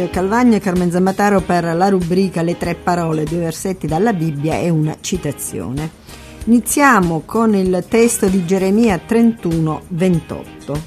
Mario 0.00 0.14
Calvagno 0.14 0.56
e 0.56 0.60
Carmen 0.60 0.90
Zambataro 0.90 1.42
per 1.42 1.62
la 1.76 1.90
rubrica 1.90 2.40
Le 2.40 2.56
tre 2.56 2.74
parole, 2.74 3.24
due 3.24 3.40
versetti 3.40 3.86
dalla 3.86 4.14
Bibbia 4.14 4.56
e 4.56 4.70
una 4.70 4.96
citazione. 4.98 5.90
Iniziamo 6.46 7.20
con 7.26 7.54
il 7.54 7.84
testo 7.86 8.26
di 8.26 8.46
Geremia 8.46 8.96
31, 8.96 9.82
28. 9.88 10.80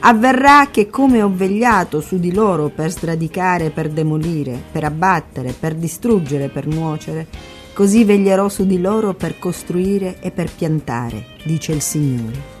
Avverrà 0.00 0.68
che 0.70 0.88
come 0.88 1.20
ho 1.20 1.30
vegliato 1.30 2.00
su 2.00 2.18
di 2.18 2.32
loro 2.32 2.70
per 2.70 2.90
sradicare, 2.90 3.68
per 3.68 3.90
demolire, 3.90 4.58
per 4.72 4.84
abbattere, 4.84 5.52
per 5.52 5.74
distruggere, 5.74 6.48
per 6.48 6.66
nuocere, 6.66 7.26
così 7.74 8.04
veglierò 8.04 8.48
su 8.48 8.64
di 8.64 8.80
loro 8.80 9.12
per 9.12 9.38
costruire 9.38 10.20
e 10.20 10.30
per 10.30 10.50
piantare, 10.50 11.34
dice 11.44 11.72
il 11.72 11.82
Signore. 11.82 12.57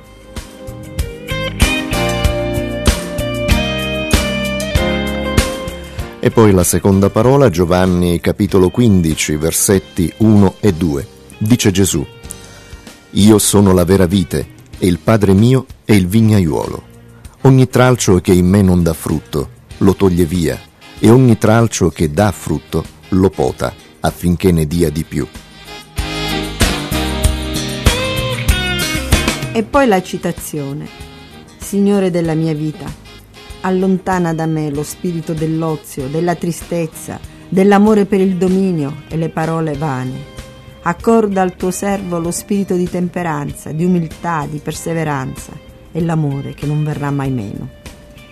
E 6.20 6.32
poi 6.32 6.50
la 6.50 6.64
seconda 6.64 7.10
parola, 7.10 7.48
Giovanni 7.48 8.18
capitolo 8.20 8.70
15, 8.70 9.36
versetti 9.36 10.12
1 10.16 10.56
e 10.58 10.72
2. 10.72 11.06
Dice 11.38 11.70
Gesù, 11.70 12.04
Io 13.10 13.38
sono 13.38 13.72
la 13.72 13.84
vera 13.84 14.06
vite, 14.06 14.48
e 14.78 14.88
il 14.88 14.98
Padre 14.98 15.32
mio 15.32 15.66
è 15.84 15.92
il 15.92 16.08
vignaiuolo. 16.08 16.82
Ogni 17.42 17.68
tralcio 17.68 18.20
che 18.20 18.32
in 18.32 18.48
me 18.48 18.62
non 18.62 18.82
dà 18.82 18.94
frutto, 18.94 19.50
lo 19.78 19.94
toglie 19.94 20.24
via, 20.24 20.58
e 20.98 21.08
ogni 21.08 21.38
tralcio 21.38 21.88
che 21.90 22.10
dà 22.10 22.32
frutto, 22.32 22.84
lo 23.10 23.30
pota, 23.30 23.72
affinché 24.00 24.50
ne 24.50 24.66
dia 24.66 24.90
di 24.90 25.04
più. 25.04 25.24
E 29.52 29.62
poi 29.62 29.86
la 29.86 30.02
citazione, 30.02 30.88
Signore 31.58 32.10
della 32.10 32.34
mia 32.34 32.54
vita 32.54 33.06
allontana 33.60 34.32
da 34.32 34.46
me 34.46 34.70
lo 34.70 34.82
spirito 34.82 35.32
dell'ozio, 35.32 36.06
della 36.06 36.34
tristezza, 36.34 37.18
dell'amore 37.48 38.04
per 38.04 38.20
il 38.20 38.36
dominio 38.36 39.02
e 39.08 39.16
le 39.16 39.28
parole 39.28 39.74
vane. 39.74 40.36
Accorda 40.82 41.42
al 41.42 41.56
tuo 41.56 41.70
servo 41.70 42.18
lo 42.18 42.30
spirito 42.30 42.74
di 42.74 42.88
temperanza, 42.88 43.72
di 43.72 43.84
umiltà, 43.84 44.46
di 44.48 44.58
perseveranza 44.58 45.52
e 45.90 46.00
l'amore 46.02 46.54
che 46.54 46.66
non 46.66 46.84
verrà 46.84 47.10
mai 47.10 47.30
meno. 47.30 47.68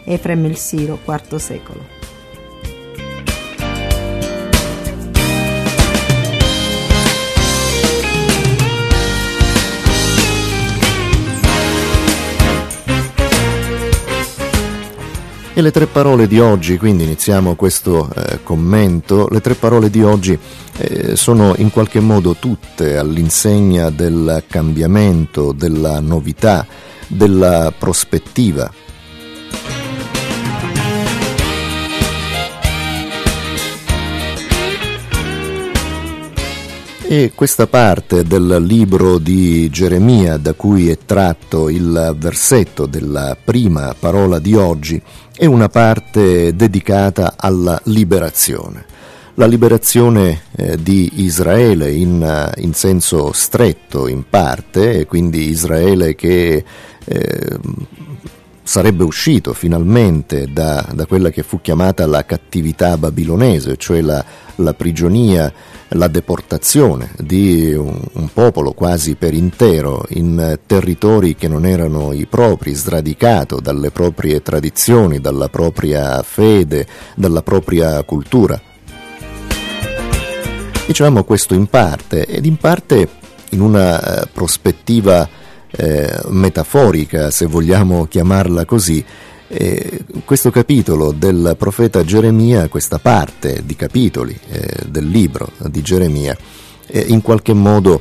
Efrem 0.04 0.44
il 0.44 0.56
Siro, 0.56 0.98
IV 1.04 1.36
secolo. 1.36 1.95
E 15.58 15.62
le 15.62 15.70
tre 15.70 15.86
parole 15.86 16.26
di 16.26 16.38
oggi, 16.38 16.76
quindi 16.76 17.04
iniziamo 17.04 17.54
questo 17.54 18.10
eh, 18.14 18.42
commento, 18.42 19.26
le 19.30 19.40
tre 19.40 19.54
parole 19.54 19.88
di 19.88 20.02
oggi 20.02 20.38
eh, 20.76 21.16
sono 21.16 21.54
in 21.56 21.70
qualche 21.70 21.98
modo 21.98 22.36
tutte 22.38 22.98
all'insegna 22.98 23.88
del 23.88 24.44
cambiamento, 24.46 25.52
della 25.52 25.98
novità, 26.00 26.66
della 27.06 27.72
prospettiva. 27.76 28.70
E 37.08 37.30
questa 37.36 37.68
parte 37.68 38.24
del 38.24 38.62
libro 38.62 39.18
di 39.18 39.70
Geremia 39.70 40.38
da 40.38 40.54
cui 40.54 40.90
è 40.90 40.98
tratto 41.06 41.68
il 41.68 42.14
versetto 42.18 42.84
della 42.84 43.36
prima 43.42 43.94
parola 43.96 44.40
di 44.40 44.54
oggi 44.54 45.00
è 45.36 45.44
una 45.44 45.68
parte 45.68 46.56
dedicata 46.56 47.34
alla 47.36 47.78
liberazione. 47.84 48.84
La 49.34 49.46
liberazione 49.46 50.44
eh, 50.56 50.82
di 50.82 51.10
Israele 51.16 51.92
in, 51.92 52.22
uh, 52.22 52.58
in, 52.58 52.72
senso 52.72 53.32
stretto 53.32 54.08
in 54.08 54.24
parte, 54.30 55.00
e 55.00 55.06
quindi 55.06 55.48
Israele 55.50 56.14
che 56.14 56.64
eh, 57.04 57.58
sarebbe 58.66 59.04
uscito 59.04 59.52
finalmente 59.52 60.48
da, 60.52 60.84
da, 60.92 61.06
quella 61.06 61.30
che 61.30 61.44
fu 61.44 61.60
chiamata 61.60 62.04
la 62.04 62.24
cattività 62.24 62.98
babilonese, 62.98 63.76
cioè 63.76 64.00
la, 64.00 64.22
la 64.56 64.74
prigionia, 64.74 65.52
la 65.90 66.08
deportazione 66.08 67.12
di 67.16 67.72
un, 67.72 67.96
un, 68.12 68.28
popolo 68.32 68.72
quasi 68.72 69.14
per 69.14 69.34
intero 69.34 70.04
in 70.08 70.58
territori 70.66 71.36
che 71.36 71.46
non 71.46 71.64
erano 71.64 72.12
i 72.12 72.26
propri, 72.26 72.74
sradicato 72.74 73.60
dalle 73.60 73.92
proprie 73.92 74.42
tradizioni, 74.42 75.20
dalla 75.20 75.48
propria 75.48 76.20
fede, 76.24 76.88
dalla 77.14 77.42
propria 77.42 78.02
cultura. 78.02 78.60
Diciamo 80.86 81.22
questo 81.22 81.54
in 81.54 81.66
parte 81.66 82.26
ed 82.26 82.44
in 82.44 82.56
parte 82.56 83.08
in 83.50 83.60
una 83.60 84.22
eh, 84.22 84.26
prospettiva 84.32 85.45
eh, 85.76 86.20
metaforica, 86.28 87.30
se 87.30 87.46
vogliamo 87.46 88.06
chiamarla 88.06 88.64
così, 88.64 89.04
eh, 89.48 90.04
questo 90.24 90.50
capitolo 90.50 91.12
del 91.12 91.54
profeta 91.58 92.02
Geremia, 92.02 92.68
questa 92.68 92.98
parte 92.98 93.62
di 93.64 93.76
capitoli 93.76 94.36
eh, 94.48 94.88
del 94.88 95.06
libro 95.06 95.50
di 95.58 95.82
Geremia, 95.82 96.36
eh, 96.86 97.04
in 97.08 97.22
qualche 97.22 97.52
modo 97.52 98.00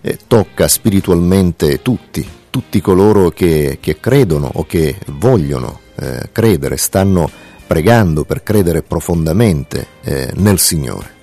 eh, 0.00 0.18
tocca 0.26 0.68
spiritualmente 0.68 1.82
tutti, 1.82 2.26
tutti 2.50 2.80
coloro 2.80 3.30
che, 3.30 3.78
che 3.80 3.98
credono 3.98 4.50
o 4.52 4.66
che 4.66 4.98
vogliono 5.06 5.80
eh, 5.96 6.28
credere, 6.30 6.76
stanno 6.76 7.28
pregando 7.66 8.24
per 8.24 8.42
credere 8.42 8.82
profondamente 8.82 9.86
nel 10.34 10.58
Signore. 10.58 11.13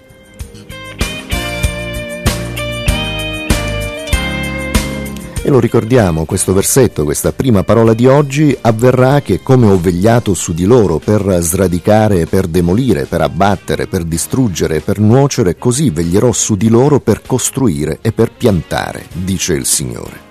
E 5.44 5.50
lo 5.50 5.60
ricordiamo, 5.60 6.26
questo 6.26 6.54
versetto, 6.54 7.04
questa 7.04 7.32
prima 7.32 7.64
parola 7.64 7.96
di 7.96 8.06
oggi, 8.06 8.56
avverrà 8.62 9.22
che 9.22 9.42
come 9.42 9.66
ho 9.66 9.80
vegliato 9.80 10.36
su 10.36 10.54
di 10.54 10.66
loro 10.66 11.00
per 11.00 11.40
sradicare, 11.42 12.28
per 12.28 12.46
demolire, 12.46 13.06
per 13.06 13.22
abbattere, 13.22 13.88
per 13.88 14.04
distruggere, 14.04 14.82
per 14.82 15.00
nuocere, 15.00 15.58
così 15.58 15.90
veglierò 15.90 16.32
su 16.32 16.56
di 16.56 16.70
loro 16.70 17.00
per 17.00 17.24
costruire 17.26 17.98
e 18.02 18.12
per 18.12 18.32
piantare, 18.32 19.08
dice 19.14 19.54
il 19.54 19.66
Signore. 19.66 20.30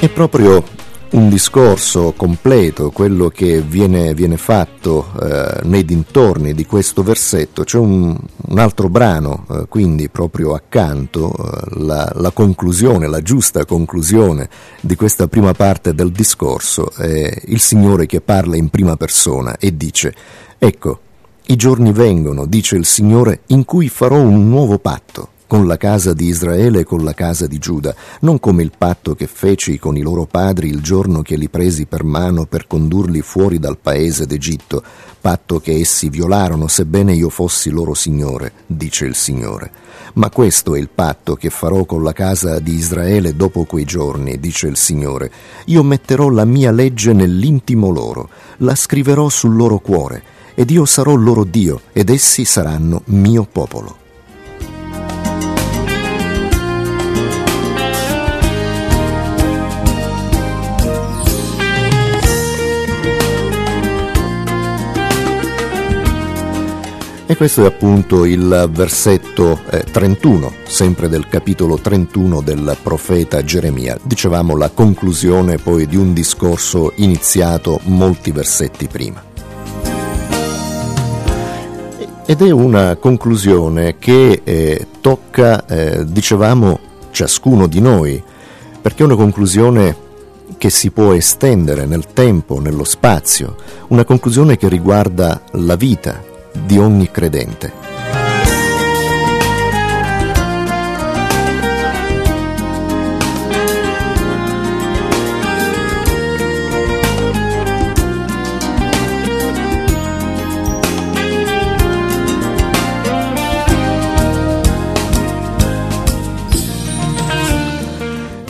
E 0.00 0.08
proprio 0.08 0.64
un 1.10 1.28
discorso 1.30 2.12
completo, 2.16 2.90
quello 2.90 3.28
che 3.28 3.62
viene, 3.62 4.12
viene 4.12 4.36
fatto 4.36 5.10
eh, 5.20 5.60
nei 5.64 5.84
dintorni 5.84 6.52
di 6.52 6.66
questo 6.66 7.02
versetto, 7.02 7.64
c'è 7.64 7.78
un, 7.78 8.16
un 8.48 8.58
altro 8.58 8.88
brano, 8.88 9.46
eh, 9.50 9.66
quindi 9.68 10.08
proprio 10.10 10.54
accanto, 10.54 11.32
eh, 11.32 11.84
la, 11.84 12.10
la, 12.14 12.30
conclusione, 12.30 13.06
la 13.06 13.22
giusta 13.22 13.64
conclusione 13.64 14.48
di 14.80 14.96
questa 14.96 15.28
prima 15.28 15.52
parte 15.52 15.94
del 15.94 16.12
discorso, 16.12 16.92
è 16.94 17.42
il 17.46 17.60
Signore 17.60 18.06
che 18.06 18.20
parla 18.20 18.56
in 18.56 18.68
prima 18.68 18.96
persona 18.96 19.56
e 19.56 19.76
dice, 19.76 20.14
ecco, 20.58 21.00
i 21.46 21.56
giorni 21.56 21.92
vengono, 21.92 22.44
dice 22.44 22.76
il 22.76 22.84
Signore, 22.84 23.40
in 23.46 23.64
cui 23.64 23.88
farò 23.88 24.20
un 24.20 24.48
nuovo 24.48 24.78
patto 24.78 25.36
con 25.48 25.66
la 25.66 25.78
casa 25.78 26.12
di 26.12 26.26
Israele 26.26 26.80
e 26.80 26.84
con 26.84 27.02
la 27.02 27.14
casa 27.14 27.46
di 27.46 27.58
Giuda, 27.58 27.94
non 28.20 28.38
come 28.38 28.62
il 28.62 28.70
patto 28.76 29.14
che 29.14 29.26
feci 29.26 29.78
con 29.78 29.96
i 29.96 30.02
loro 30.02 30.26
padri 30.26 30.68
il 30.68 30.82
giorno 30.82 31.22
che 31.22 31.36
li 31.36 31.48
presi 31.48 31.86
per 31.86 32.04
mano 32.04 32.44
per 32.44 32.66
condurli 32.66 33.22
fuori 33.22 33.58
dal 33.58 33.78
paese 33.78 34.26
d'Egitto, 34.26 34.82
patto 35.18 35.58
che 35.58 35.72
essi 35.72 36.10
violarono 36.10 36.68
sebbene 36.68 37.14
io 37.14 37.30
fossi 37.30 37.70
loro 37.70 37.94
Signore, 37.94 38.52
dice 38.66 39.06
il 39.06 39.14
Signore. 39.14 39.70
Ma 40.14 40.28
questo 40.28 40.74
è 40.74 40.78
il 40.78 40.90
patto 40.94 41.34
che 41.34 41.48
farò 41.48 41.86
con 41.86 42.02
la 42.02 42.12
casa 42.12 42.60
di 42.60 42.74
Israele 42.74 43.34
dopo 43.34 43.64
quei 43.64 43.86
giorni, 43.86 44.38
dice 44.38 44.66
il 44.66 44.76
Signore. 44.76 45.30
Io 45.66 45.82
metterò 45.82 46.28
la 46.28 46.44
mia 46.44 46.72
legge 46.72 47.14
nell'intimo 47.14 47.88
loro, 47.88 48.28
la 48.58 48.74
scriverò 48.74 49.30
sul 49.30 49.56
loro 49.56 49.78
cuore, 49.78 50.22
ed 50.54 50.70
io 50.70 50.84
sarò 50.84 51.14
loro 51.14 51.44
Dio, 51.44 51.80
ed 51.94 52.10
essi 52.10 52.44
saranno 52.44 53.00
mio 53.06 53.48
popolo. 53.50 54.07
E 67.30 67.36
questo 67.36 67.62
è 67.62 67.66
appunto 67.66 68.24
il 68.24 68.70
versetto 68.72 69.60
eh, 69.68 69.84
31, 69.84 70.50
sempre 70.66 71.10
del 71.10 71.28
capitolo 71.28 71.76
31 71.78 72.40
del 72.40 72.74
profeta 72.82 73.44
Geremia. 73.44 73.98
Dicevamo 74.02 74.56
la 74.56 74.70
conclusione 74.70 75.58
poi 75.58 75.86
di 75.86 75.96
un 75.96 76.14
discorso 76.14 76.94
iniziato 76.96 77.80
molti 77.82 78.30
versetti 78.30 78.86
prima. 78.86 79.22
Ed 82.24 82.40
è 82.40 82.50
una 82.50 82.96
conclusione 82.96 83.98
che 83.98 84.40
eh, 84.42 84.86
tocca, 85.02 85.66
eh, 85.66 86.06
dicevamo, 86.06 86.80
ciascuno 87.10 87.66
di 87.66 87.82
noi, 87.82 88.22
perché 88.80 89.02
è 89.02 89.04
una 89.04 89.16
conclusione 89.16 89.94
che 90.56 90.70
si 90.70 90.90
può 90.90 91.12
estendere 91.12 91.84
nel 91.84 92.06
tempo, 92.06 92.58
nello 92.58 92.84
spazio, 92.84 93.54
una 93.88 94.06
conclusione 94.06 94.56
che 94.56 94.70
riguarda 94.70 95.42
la 95.50 95.76
vita 95.76 96.27
di 96.64 96.78
ogni 96.78 97.10
credente. 97.10 97.88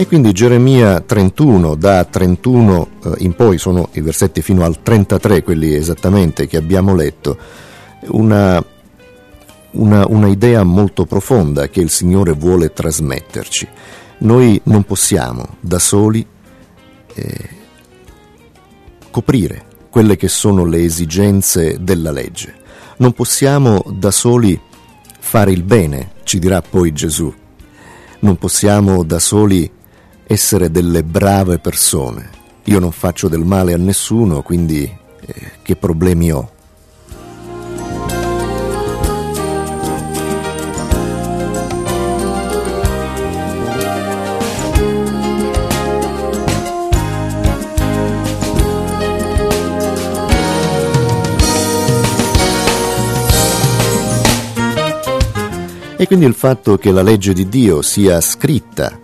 E 0.00 0.06
quindi 0.06 0.30
Geremia 0.30 1.00
31, 1.00 1.74
da 1.74 2.04
31 2.04 2.88
eh, 3.02 3.12
in 3.18 3.34
poi 3.34 3.58
sono 3.58 3.88
i 3.94 4.00
versetti 4.00 4.42
fino 4.42 4.62
al 4.62 4.80
33, 4.80 5.42
quelli 5.42 5.74
esattamente 5.74 6.46
che 6.46 6.56
abbiamo 6.56 6.94
letto, 6.94 7.36
una, 8.06 8.64
una, 9.72 10.06
una 10.06 10.28
idea 10.28 10.62
molto 10.62 11.04
profonda 11.04 11.68
che 11.68 11.80
il 11.80 11.90
Signore 11.90 12.32
vuole 12.32 12.72
trasmetterci. 12.72 13.68
Noi 14.18 14.60
non 14.64 14.84
possiamo 14.84 15.56
da 15.60 15.78
soli 15.78 16.26
eh, 17.14 17.48
coprire 19.10 19.66
quelle 19.90 20.16
che 20.16 20.28
sono 20.28 20.64
le 20.64 20.82
esigenze 20.82 21.82
della 21.82 22.10
legge. 22.10 22.54
Non 22.98 23.12
possiamo 23.12 23.82
da 23.88 24.10
soli 24.10 24.60
fare 25.18 25.52
il 25.52 25.62
bene, 25.62 26.12
ci 26.24 26.38
dirà 26.38 26.62
poi 26.62 26.92
Gesù. 26.92 27.32
Non 28.20 28.36
possiamo 28.36 29.04
da 29.04 29.18
soli 29.18 29.70
essere 30.26 30.70
delle 30.70 31.04
brave 31.04 31.58
persone. 31.58 32.30
Io 32.64 32.78
non 32.78 32.92
faccio 32.92 33.28
del 33.28 33.44
male 33.44 33.72
a 33.72 33.78
nessuno, 33.78 34.42
quindi 34.42 34.82
eh, 34.84 35.34
che 35.62 35.76
problemi 35.76 36.32
ho? 36.32 36.50
E 56.00 56.06
quindi 56.06 56.26
il 56.26 56.34
fatto 56.34 56.78
che 56.78 56.92
la 56.92 57.02
legge 57.02 57.32
di 57.32 57.48
Dio 57.48 57.82
sia 57.82 58.20
scritta 58.20 59.00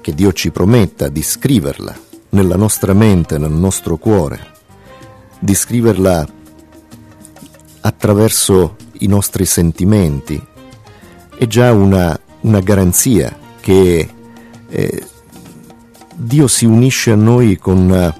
che 0.00 0.14
Dio 0.14 0.32
ci 0.32 0.52
prometta 0.52 1.08
di 1.08 1.20
scriverla 1.20 1.98
nella 2.28 2.54
nostra 2.54 2.92
mente, 2.92 3.38
nel 3.38 3.50
nostro 3.50 3.96
cuore, 3.96 4.52
di 5.40 5.52
scriverla 5.52 6.24
attraverso 7.80 8.76
i 9.00 9.08
nostri 9.08 9.44
sentimenti, 9.44 10.40
è 11.36 11.44
già 11.48 11.72
una, 11.72 12.16
una 12.42 12.60
garanzia 12.60 13.36
che 13.58 14.08
eh, 14.68 15.02
Dio 16.14 16.46
si 16.46 16.66
unisce 16.66 17.10
a 17.10 17.16
noi 17.16 17.56
con, 17.56 18.14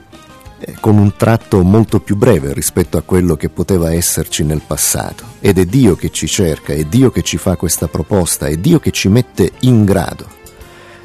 con 0.81 0.99
un 0.99 1.15
tratto 1.17 1.63
molto 1.63 2.01
più 2.01 2.17
breve 2.17 2.53
rispetto 2.53 2.97
a 2.97 3.03
quello 3.03 3.37
che 3.37 3.49
poteva 3.49 3.93
esserci 3.93 4.45
nel 4.45 4.63
passato. 4.67 5.25
Ed 5.41 5.59
è 5.59 5.65
Dio 5.65 5.97
che 5.97 6.11
ci 6.11 6.27
cerca, 6.27 6.73
è 6.73 6.85
Dio 6.85 7.11
che 7.11 7.23
ci 7.23 7.37
fa 7.37 7.57
questa 7.57 7.89
proposta, 7.89 8.47
è 8.47 8.57
Dio 8.57 8.79
che 8.79 8.91
ci 8.91 9.09
mette 9.09 9.53
in 9.61 9.85
grado 9.85 10.41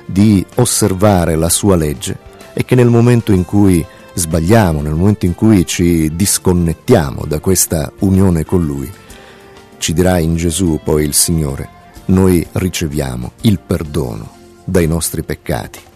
di 0.06 0.46
osservare 0.56 1.36
la 1.36 1.50
sua 1.50 1.76
legge 1.76 2.18
e 2.54 2.66
che 2.66 2.76
nel 2.76 2.90
momento 2.90 3.32
in 3.32 3.46
cui 3.46 3.86
sbagliamo, 4.14 4.82
nel 4.82 4.94
momento 4.94 5.26
in 5.26 5.36
cui 5.36 5.66
ci 5.66 6.16
disconnettiamo 6.16 7.26
da 7.28 7.40
questa 7.40 7.92
unione 8.00 8.46
con 8.46 8.66
Lui, 8.66 8.92
ci 9.78 9.94
dirà 9.94 10.18
in 10.18 10.36
Gesù 10.36 10.80
poi 10.84 11.04
il 11.04 11.14
Signore, 11.14 11.70
noi 12.06 12.46
riceviamo 12.54 13.34
il 13.42 13.60
perdono 13.60 14.32
dai 14.64 14.88
nostri 14.88 15.24
peccati. 15.24 15.87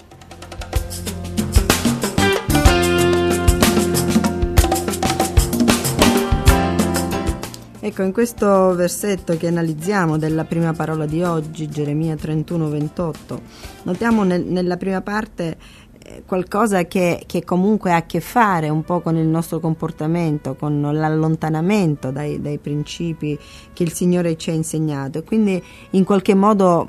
Ecco, 7.83 8.03
in 8.03 8.13
questo 8.13 8.75
versetto 8.75 9.35
che 9.37 9.47
analizziamo 9.47 10.19
della 10.19 10.45
prima 10.45 10.71
parola 10.71 11.07
di 11.07 11.23
oggi, 11.23 11.67
Geremia 11.67 12.15
31, 12.15 12.69
28, 12.69 13.41
notiamo 13.85 14.23
nel, 14.23 14.43
nella 14.43 14.77
prima 14.77 15.01
parte 15.01 15.57
eh, 15.97 16.21
qualcosa 16.23 16.85
che, 16.85 17.23
che, 17.25 17.43
comunque 17.43 17.91
ha 17.91 17.95
a 17.95 18.05
che 18.05 18.19
fare 18.19 18.69
un 18.69 18.83
po' 18.83 18.99
con 18.99 19.17
il 19.17 19.25
nostro 19.25 19.59
comportamento, 19.59 20.53
con 20.53 20.79
l'allontanamento 20.79 22.11
dai, 22.11 22.39
dai 22.39 22.59
principi 22.59 23.35
che 23.73 23.81
il 23.81 23.91
Signore 23.91 24.37
ci 24.37 24.51
ha 24.51 24.53
insegnato. 24.53 25.23
Quindi 25.23 25.59
in 25.89 26.03
qualche 26.03 26.35
modo 26.35 26.87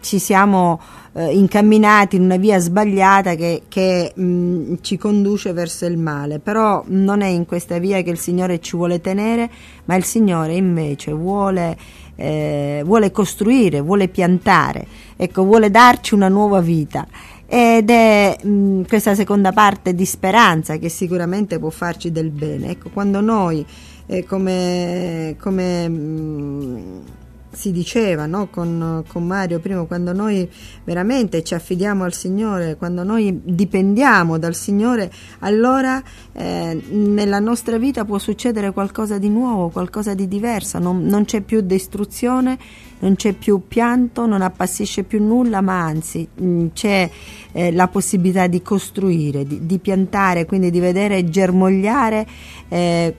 ci 0.00 0.18
siamo 0.18 0.80
eh, 1.16 1.34
incamminati 1.34 2.16
in 2.16 2.22
una 2.22 2.36
via 2.36 2.58
sbagliata 2.58 3.34
che, 3.36 3.62
che 3.68 4.12
mh, 4.14 4.74
ci 4.82 4.98
conduce 4.98 5.54
verso 5.54 5.86
il 5.86 5.96
male, 5.96 6.40
però 6.40 6.84
non 6.88 7.22
è 7.22 7.26
in 7.28 7.46
questa 7.46 7.78
via 7.78 8.02
che 8.02 8.10
il 8.10 8.18
Signore 8.18 8.60
ci 8.60 8.76
vuole 8.76 9.00
tenere, 9.00 9.50
ma 9.86 9.94
il 9.94 10.04
Signore 10.04 10.54
invece 10.54 11.12
vuole, 11.12 11.76
eh, 12.16 12.82
vuole 12.84 13.10
costruire, 13.12 13.80
vuole 13.80 14.08
piantare, 14.08 14.86
ecco, 15.16 15.42
vuole 15.42 15.70
darci 15.70 16.12
una 16.12 16.28
nuova 16.28 16.60
vita. 16.60 17.06
Ed 17.48 17.88
è 17.88 18.36
mh, 18.42 18.82
questa 18.86 19.14
seconda 19.14 19.52
parte 19.52 19.94
di 19.94 20.04
speranza 20.04 20.76
che 20.76 20.90
sicuramente 20.90 21.58
può 21.58 21.70
farci 21.70 22.12
del 22.12 22.30
bene. 22.30 22.72
Ecco, 22.72 22.90
quando 22.92 23.22
noi 23.22 23.64
eh, 24.06 24.24
come, 24.24 25.36
come 25.38 25.88
mh, 25.88 27.02
si 27.56 27.72
diceva 27.72 28.26
no? 28.26 28.48
con, 28.48 29.02
con, 29.08 29.26
Mario 29.26 29.58
prima, 29.60 29.84
quando 29.84 30.12
noi 30.12 30.48
veramente 30.84 31.42
ci 31.42 31.54
affidiamo 31.54 32.04
al 32.04 32.12
Signore, 32.12 32.76
quando 32.76 33.02
noi 33.02 33.40
dipendiamo 33.42 34.38
dal 34.38 34.54
Signore, 34.54 35.10
allora 35.40 36.02
eh, 36.32 36.80
nella 36.90 37.38
nostra 37.38 37.78
vita 37.78 38.04
può 38.04 38.18
succedere 38.18 38.72
qualcosa 38.72 39.16
di 39.18 39.30
nuovo, 39.30 39.70
qualcosa 39.70 40.14
di 40.14 40.28
diverso, 40.28 40.78
non, 40.78 41.04
non 41.06 41.24
c'è 41.24 41.40
più 41.40 41.62
distruzione, 41.62 42.58
non 42.98 43.16
c'è 43.16 43.32
più 43.32 43.62
pianto, 43.68 44.26
non 44.26 44.42
appassisce 44.42 45.02
più 45.02 45.22
nulla, 45.22 45.60
ma 45.60 45.80
anzi 45.82 46.26
mh, 46.32 46.46
mm, 46.46 46.66
c'è 46.72 47.10
eh, 47.52 47.72
la 47.72 47.88
possibilità 47.88 48.46
di 48.46 48.62
costruire, 48.62 49.44
di, 49.44 49.66
di, 49.66 49.78
piantare, 49.78 50.46
quindi 50.46 50.70
di 50.70 50.80
vedere 50.80 51.28
germogliare 51.28 52.26
eh, 52.68 53.14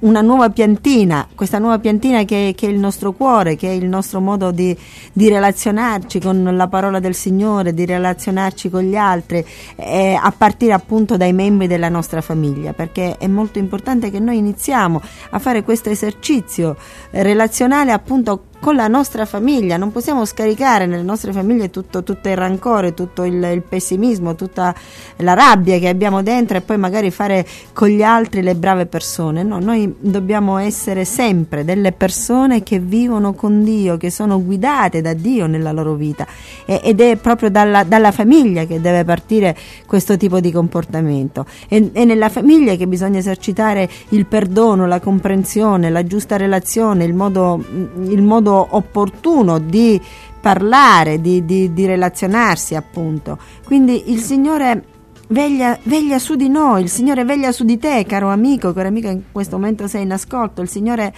una 0.00 0.20
nuova 0.20 0.50
piantina, 0.50 1.26
questa 1.34 1.58
nuova 1.58 1.78
piantina 1.78 2.24
che, 2.24 2.52
che, 2.56 2.66
è 2.66 2.70
il 2.70 2.78
nostro 2.78 3.12
cuore, 3.12 3.56
che 3.56 3.68
è 3.68 3.72
il 3.72 3.86
nostro 3.86 4.20
modo 4.20 4.50
di, 4.50 4.76
di 5.12 5.28
relazionarci 5.28 6.20
con 6.20 6.54
la 6.54 6.68
parola 6.68 6.98
del 6.98 7.14
Signore, 7.14 7.74
di 7.74 7.84
relazionarci 7.84 8.70
con 8.70 8.82
gli 8.82 8.96
altri, 8.96 9.44
eh, 9.76 10.18
a 10.20 10.32
partire 10.36 10.72
appunto 10.72 11.16
dai 11.16 11.32
membri 11.32 11.66
della 11.66 11.88
nostra 11.88 12.20
famiglia, 12.20 12.72
perché 12.72 13.16
è 13.18 13.26
molto 13.26 13.58
importante 13.58 14.10
che 14.10 14.18
noi 14.18 14.38
iniziamo 14.38 15.00
a 15.30 15.38
fare 15.38 15.62
questo 15.62 15.90
esercizio 15.90 16.76
relazionale 17.10 17.92
appunto 17.92 18.44
con 18.62 18.76
la 18.76 18.86
nostra 18.86 19.24
famiglia, 19.24 19.76
non 19.76 19.90
possiamo 19.90 20.24
scaricare 20.24 20.86
nelle 20.86 21.02
nostre 21.02 21.32
famiglie 21.32 21.68
tutto, 21.68 22.04
tutto 22.04 22.28
il 22.28 22.36
rancore, 22.36 22.94
tutto 22.94 23.24
il, 23.24 23.42
il, 23.42 23.62
pessimismo, 23.62 24.36
tutta 24.36 24.72
la 25.16 25.34
rabbia 25.34 25.80
che 25.80 25.88
abbiamo 25.88 26.22
dentro 26.22 26.56
e 26.56 26.60
poi 26.60 26.78
magari 26.78 27.10
fare 27.10 27.44
con 27.72 27.88
gli 27.88 28.04
altri 28.04 28.40
le 28.40 28.54
brave 28.54 28.86
persone. 28.86 29.42
No, 29.42 29.58
noi 29.58 29.92
dobbiamo 29.98 30.58
essere 30.58 31.04
sempre 31.04 31.64
delle 31.64 31.90
persone 31.90 32.62
che 32.62 32.78
vivono 32.78 33.32
con 33.32 33.64
Dio, 33.64 33.96
che 33.96 34.10
sono 34.10 34.40
guidate 34.40 35.00
da 35.00 35.12
Dio 35.12 35.48
nella 35.48 35.72
loro 35.72 35.94
vita 35.94 36.24
e, 36.64 36.80
ed 36.84 37.00
è 37.00 37.16
proprio 37.16 37.50
dalla, 37.50 37.82
dalla, 37.82 38.12
famiglia 38.12 38.64
che 38.64 38.80
deve 38.80 39.02
partire 39.02 39.56
questo 39.86 40.16
tipo 40.16 40.38
di 40.38 40.52
comportamento. 40.52 41.46
È, 41.66 41.82
è 41.90 42.04
nella 42.04 42.28
famiglia 42.28 42.76
che 42.76 42.86
bisogna 42.86 43.18
esercitare 43.18 43.90
il 44.10 44.24
perdono, 44.26 44.86
la 44.86 45.00
comprensione, 45.00 45.90
la 45.90 46.04
giusta 46.06 46.36
relazione, 46.36 47.02
il 47.02 47.14
modo, 47.14 47.60
il 48.04 48.22
modo 48.22 48.50
opportuno 48.54 49.58
di 49.58 50.00
parlare, 50.40 51.20
di, 51.20 51.44
di, 51.44 51.72
di 51.72 51.86
relazionarsi 51.86 52.74
appunto. 52.74 53.38
Quindi 53.64 54.10
il 54.12 54.18
Signore 54.18 54.84
Veglia, 55.32 55.78
veglia, 55.84 56.18
su 56.18 56.34
di 56.34 56.50
noi, 56.50 56.82
il 56.82 56.90
Signore 56.90 57.24
veglia 57.24 57.52
su 57.52 57.64
di 57.64 57.78
te, 57.78 58.04
caro 58.06 58.28
amico, 58.28 58.74
caro 58.74 58.88
amico, 58.88 59.08
in 59.08 59.22
questo 59.32 59.56
momento 59.56 59.86
sei 59.86 60.02
in 60.02 60.12
ascolto, 60.12 60.60
il 60.60 60.68
Signore 60.68 61.14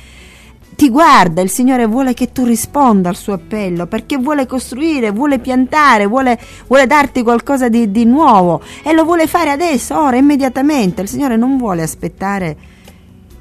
ti 0.76 0.88
guarda, 0.88 1.40
il 1.40 1.50
Signore 1.50 1.86
vuole 1.86 2.14
che 2.14 2.30
tu 2.30 2.44
risponda 2.44 3.08
al 3.08 3.16
suo 3.16 3.32
appello, 3.32 3.86
perché 3.86 4.16
vuole 4.16 4.46
costruire, 4.46 5.10
vuole 5.10 5.40
piantare, 5.40 6.06
vuole, 6.06 6.38
vuole 6.68 6.86
darti 6.86 7.24
qualcosa 7.24 7.68
di, 7.68 7.90
di, 7.90 8.04
nuovo 8.04 8.60
e 8.84 8.92
lo 8.92 9.02
vuole 9.02 9.26
fare 9.26 9.50
adesso, 9.50 9.98
ora, 9.98 10.16
immediatamente. 10.16 11.02
Il 11.02 11.08
Signore 11.08 11.36
non 11.36 11.56
vuole 11.56 11.82
aspettare, 11.82 12.56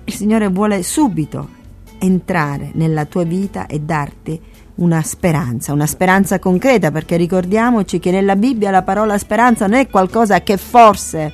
il 0.06 0.14
Signore 0.14 0.48
vuole 0.48 0.82
subito 0.82 1.62
entrare 2.04 2.72
nella 2.74 3.06
tua 3.06 3.24
vita 3.24 3.66
e 3.66 3.80
darti 3.80 4.40
una 4.76 5.02
speranza, 5.02 5.72
una 5.72 5.86
speranza 5.86 6.40
concreta, 6.40 6.92
perché 6.92 7.16
ricordiamoci 7.16 8.00
che 8.00 8.12
nella 8.12 8.36
Bibbia 8.36 8.72
la 8.72 8.82
parola 8.82 9.18
speranza 9.18 9.68
non 9.68 9.80
è 9.80 9.88
qualcosa 9.88 10.42
che 10.42 10.58
forse 10.58 11.34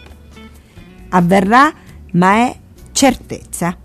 avverrà, 1.09 1.73
ma 2.11 2.33
è 2.35 2.55
certezza. 2.91 3.75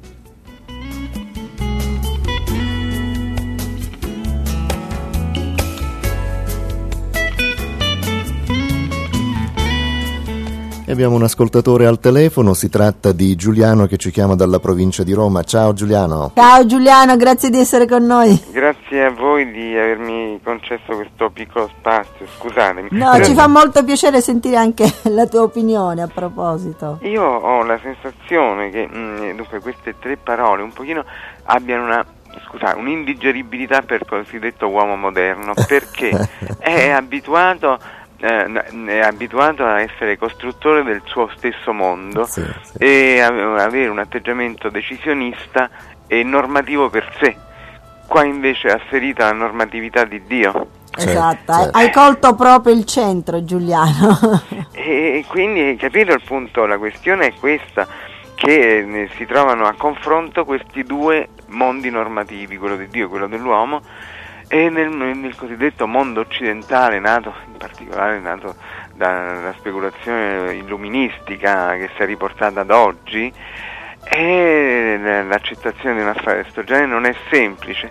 Abbiamo 10.95 11.17
un 11.17 11.25
ascoltatore 11.25 11.87
al 11.87 11.99
telefono, 11.99 12.55
si 12.55 12.71
tratta 12.71 13.11
di 13.11 13.35
Giuliano 13.35 13.87
che 13.87 13.97
ci 13.97 14.13
chiama 14.13 14.37
dalla 14.37 14.61
provincia 14.61 15.03
di 15.03 15.13
Roma. 15.13 15.43
Ciao 15.43 15.73
Giuliano. 15.73 16.31
Ciao 16.37 16.65
Giuliano, 16.67 17.17
grazie 17.17 17.51
di 17.51 17.59
essere 17.59 17.87
con 17.87 18.05
noi. 18.05 18.41
Grazie 18.53 19.07
a 19.07 19.11
voi 19.11 19.51
di 19.51 19.77
avermi 19.77 20.39
concesso 20.43 20.95
questo 20.95 21.31
piccolo 21.31 21.69
spazio, 21.77 22.27
scusatemi. 22.39 22.91
No, 22.93 23.11
Però... 23.11 23.25
ci 23.25 23.35
fa 23.35 23.49
molto 23.49 23.83
piacere 23.83 24.21
sentire 24.21 24.55
anche 24.55 24.89
la 25.11 25.27
tua 25.27 25.43
opinione 25.43 26.01
a 26.01 26.07
proposito. 26.07 27.01
Io 27.03 27.25
ho 27.25 27.65
la 27.65 27.79
sensazione 27.83 28.71
che 28.71 28.87
mh, 28.87 28.97
mm, 28.97 29.37
dunque 29.37 29.59
queste 29.59 29.97
tre 29.99 30.17
parole 30.17 30.63
un 30.63 30.73
pochino 30.73 31.05
abbiano 31.47 31.87
una 31.87 32.07
scusate, 32.47 32.79
un'indigeribilità 32.79 33.83
per 33.83 34.03
il 34.03 34.07
cosiddetto 34.07 34.69
uomo 34.69 34.95
moderno 34.95 35.55
perché 35.67 36.11
è 36.59 36.91
abituato 36.91 37.79
è 38.25 39.01
abituato 39.01 39.65
a 39.65 39.81
essere 39.81 40.17
costruttore 40.17 40.83
del 40.83 41.03
suo 41.05 41.29
stesso 41.37 41.73
mondo 41.73 42.25
sì, 42.25 42.43
sì. 42.63 42.79
e 42.79 43.21
avere 43.21 43.89
un 43.89 43.99
atteggiamento 43.99 44.71
decisionista 44.71 45.69
e 46.07 46.23
normativo 46.23 46.89
per 46.89 47.13
sé. 47.21 47.37
Qua 48.07 48.25
invece 48.25 48.69
è 48.69 48.73
asserita 48.73 49.27
la 49.27 49.33
normatività 49.33 50.05
di 50.05 50.23
Dio. 50.27 50.69
Esatto, 50.97 51.53
certo. 51.53 51.77
hai 51.77 51.91
colto 51.91 52.35
proprio 52.35 52.73
il 52.75 52.85
centro 52.85 53.45
Giuliano. 53.45 54.19
e 54.73 55.25
quindi 55.29 55.77
capito 55.77 56.13
il 56.13 56.23
punto, 56.25 56.67
la 56.67 56.79
questione 56.79 57.27
è 57.27 57.33
questa, 57.39 57.87
che 58.35 59.09
si 59.17 59.27
trovano 59.27 59.67
a 59.67 59.75
confronto 59.77 60.45
questi 60.45 60.83
due 60.85 61.29
mondi 61.49 61.91
normativi, 61.91 62.57
quello 62.57 62.77
di 62.77 62.89
Dio 62.89 63.07
e 63.07 63.09
quello 63.09 63.27
dell'uomo, 63.27 63.83
e 64.49 64.69
nel, 64.69 64.91
nel, 64.91 65.35
cosiddetto 65.37 65.87
mondo 65.87 66.21
occidentale, 66.21 66.99
nato 66.99 67.35
in 67.47 67.57
particolare 67.57 68.19
nato 68.21 68.57
dalla 68.95 69.53
speculazione 69.57 70.55
illuministica 70.55 71.77
che 71.77 71.91
si 71.95 72.03
è 72.03 72.07
riportata 72.07 72.61
ad 72.61 72.71
oggi, 72.71 73.33
e 74.05 75.25
l'accettazione 75.27 75.97
di 75.97 76.03
un 76.03 76.09
affare 76.09 76.37
di 76.37 76.43
questo 76.43 76.65
genere 76.65 76.87
non 76.87 77.05
è 77.07 77.15
semplice. 77.31 77.91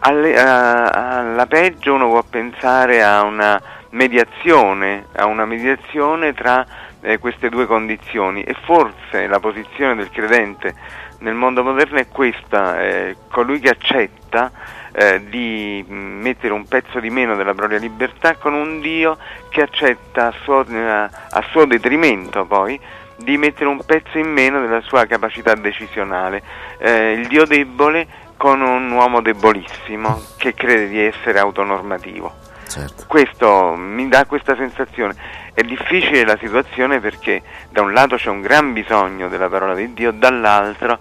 Alle, 0.00 0.40
a, 0.40 0.84
alla 0.86 1.46
peggio 1.46 1.94
uno 1.94 2.08
può 2.08 2.22
pensare 2.22 3.02
a 3.02 3.22
una 3.22 3.60
mediazione, 3.90 5.06
a 5.12 5.26
una 5.26 5.44
mediazione 5.44 6.32
tra 6.32 6.64
eh, 7.02 7.18
queste 7.18 7.48
due 7.48 7.66
condizioni 7.66 8.42
e 8.42 8.54
forse 8.64 9.26
la 9.26 9.40
posizione 9.40 9.94
del 9.96 10.10
credente 10.10 10.74
nel 11.20 11.34
mondo 11.34 11.62
moderno 11.62 11.98
è 11.98 12.08
questa, 12.08 12.80
eh, 12.80 13.16
colui 13.30 13.60
che 13.60 13.68
accetta 13.68 14.50
eh, 14.92 15.22
di 15.28 15.84
mettere 15.88 16.52
un 16.52 16.66
pezzo 16.66 17.00
di 17.00 17.10
meno 17.10 17.36
della 17.36 17.54
propria 17.54 17.78
libertà 17.78 18.36
con 18.36 18.54
un 18.54 18.80
Dio 18.80 19.16
che 19.48 19.62
accetta 19.62 20.28
a 20.28 20.34
suo, 20.42 20.64
eh, 20.66 20.78
a 20.80 21.44
suo 21.50 21.64
detrimento 21.64 22.44
poi 22.44 22.78
di 23.16 23.36
mettere 23.36 23.66
un 23.66 23.84
pezzo 23.84 24.18
in 24.18 24.28
meno 24.28 24.60
della 24.60 24.80
sua 24.80 25.04
capacità 25.06 25.54
decisionale. 25.54 26.42
Eh, 26.78 27.12
il 27.12 27.26
Dio 27.26 27.44
debole 27.44 28.06
con 28.36 28.62
un 28.62 28.90
uomo 28.90 29.20
debolissimo 29.20 30.18
che 30.38 30.54
crede 30.54 30.88
di 30.88 30.98
essere 30.98 31.38
autonormativo. 31.38 32.48
Certo. 32.66 33.04
Questo 33.06 33.74
mi 33.74 34.08
dà 34.08 34.24
questa 34.24 34.56
sensazione. 34.56 35.14
È 35.52 35.62
difficile 35.62 36.24
la 36.24 36.38
situazione 36.38 37.00
perché 37.00 37.42
da 37.68 37.82
un 37.82 37.92
lato 37.92 38.16
c'è 38.16 38.30
un 38.30 38.40
gran 38.40 38.72
bisogno 38.72 39.28
della 39.28 39.48
parola 39.48 39.74
di 39.74 39.92
Dio, 39.92 40.12
dall'altro 40.12 40.98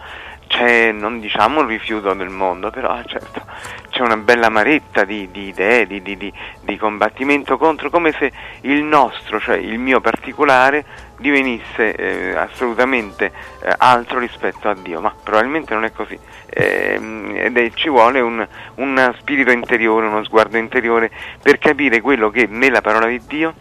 c'è, 0.50 0.92
non 0.92 1.20
diciamo 1.20 1.60
un 1.60 1.68
rifiuto 1.68 2.12
del 2.16 2.30
mondo, 2.30 2.72
però 2.72 3.00
certo 3.06 3.46
c'è 3.90 4.02
una 4.02 4.18
bella 4.18 4.48
amaretta 4.48 5.04
di, 5.04 5.30
di 5.32 5.48
idee, 5.48 5.86
di, 5.86 6.02
di, 6.02 6.18
di, 6.18 6.78
combattimento 6.78 7.58
contro, 7.58 7.90
come 7.90 8.12
se 8.18 8.32
il 8.62 8.82
nostro, 8.82 9.40
cioè 9.40 9.58
il 9.58 9.78
mio 9.78 10.02
particolare, 10.02 10.86
divenisse 11.18 11.94
eh, 11.94 12.36
assolutamente 12.36 13.32
eh, 13.62 13.74
altro 13.78 14.18
rispetto 14.20 14.70
a 14.70 14.74
Dio, 14.74 15.02
ma 15.02 15.14
probabilmente 15.22 15.74
non 15.74 15.84
è 15.84 15.92
così. 15.92 16.18
Eh, 16.50 17.00
ed 17.36 17.58
è, 17.58 17.72
ci 17.74 17.90
vuole 17.90 18.20
un, 18.20 18.46
un 18.76 19.16
spirito 19.20 19.52
interiore, 19.52 20.08
uno 20.08 20.24
sguardo 20.24 20.58
interiore 20.58 21.12
per 21.42 21.60
capire 21.60 22.02
quello 22.02 22.30
che 22.32 22.48
nella 22.50 22.82
parola 22.82 23.06
di 23.06 23.22
Dio 23.28 23.54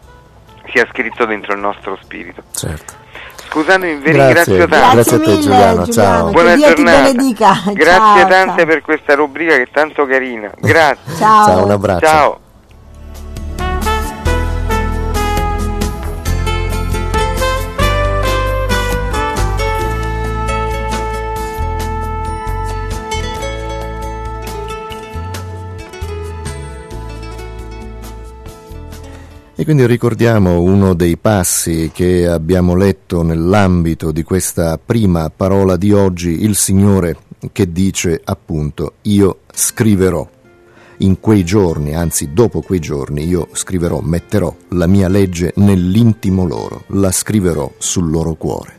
sia 0.71 0.87
scritto 0.90 1.26
dentro 1.26 1.52
il 1.52 1.61
nostro 1.61 1.99
spirito. 2.00 2.42
Certo. 2.50 3.07
Scusatemi, 3.50 4.00
vi 4.00 4.12
ringrazio 4.12 4.67
tanto. 4.67 4.95
Grazie 4.95 5.17
a 5.17 5.21
te 5.21 5.38
Giuliano, 5.38 5.88
ciao. 5.88 6.31
Buona 6.31 6.57
giornata. 6.57 7.12
Grazie 7.12 7.83
ciao, 7.83 8.26
tante 8.26 8.57
ciao. 8.57 8.67
per 8.67 8.83
questa 8.83 9.14
rubrica 9.14 9.57
che 9.57 9.62
è 9.62 9.69
tanto 9.73 10.07
carina. 10.07 10.50
Grazie. 10.59 11.17
ciao. 11.17 11.45
ciao, 11.47 11.64
un 11.64 11.71
abbraccio. 11.71 12.07
Ciao. 12.07 12.40
Quindi 29.68 29.84
ricordiamo 29.84 30.62
uno 30.62 30.94
dei 30.94 31.18
passi 31.18 31.90
che 31.92 32.26
abbiamo 32.26 32.75
letto 32.75 33.22
nell'ambito 33.22 34.12
di 34.12 34.22
questa 34.22 34.78
prima 34.82 35.28
parola 35.28 35.76
di 35.76 35.92
oggi, 35.92 36.42
il 36.42 36.56
Signore 36.56 37.18
che 37.52 37.70
dice 37.70 38.18
appunto 38.25 38.94
io 39.02 39.40
scriverò 39.52 40.26
in 41.00 41.20
quei 41.20 41.44
giorni, 41.44 41.94
anzi 41.94 42.32
dopo 42.32 42.62
quei 42.62 42.78
giorni, 42.78 43.28
io 43.28 43.48
scriverò, 43.52 44.00
metterò 44.00 44.56
la 44.68 44.87
mia 44.87 45.08
legge 45.08 45.52
nell'intimo 45.56 46.46
loro, 46.46 46.84
la 46.92 47.12
scriverò 47.12 47.70
sul 47.76 48.08
loro 48.08 48.37
cuore. 48.37 48.78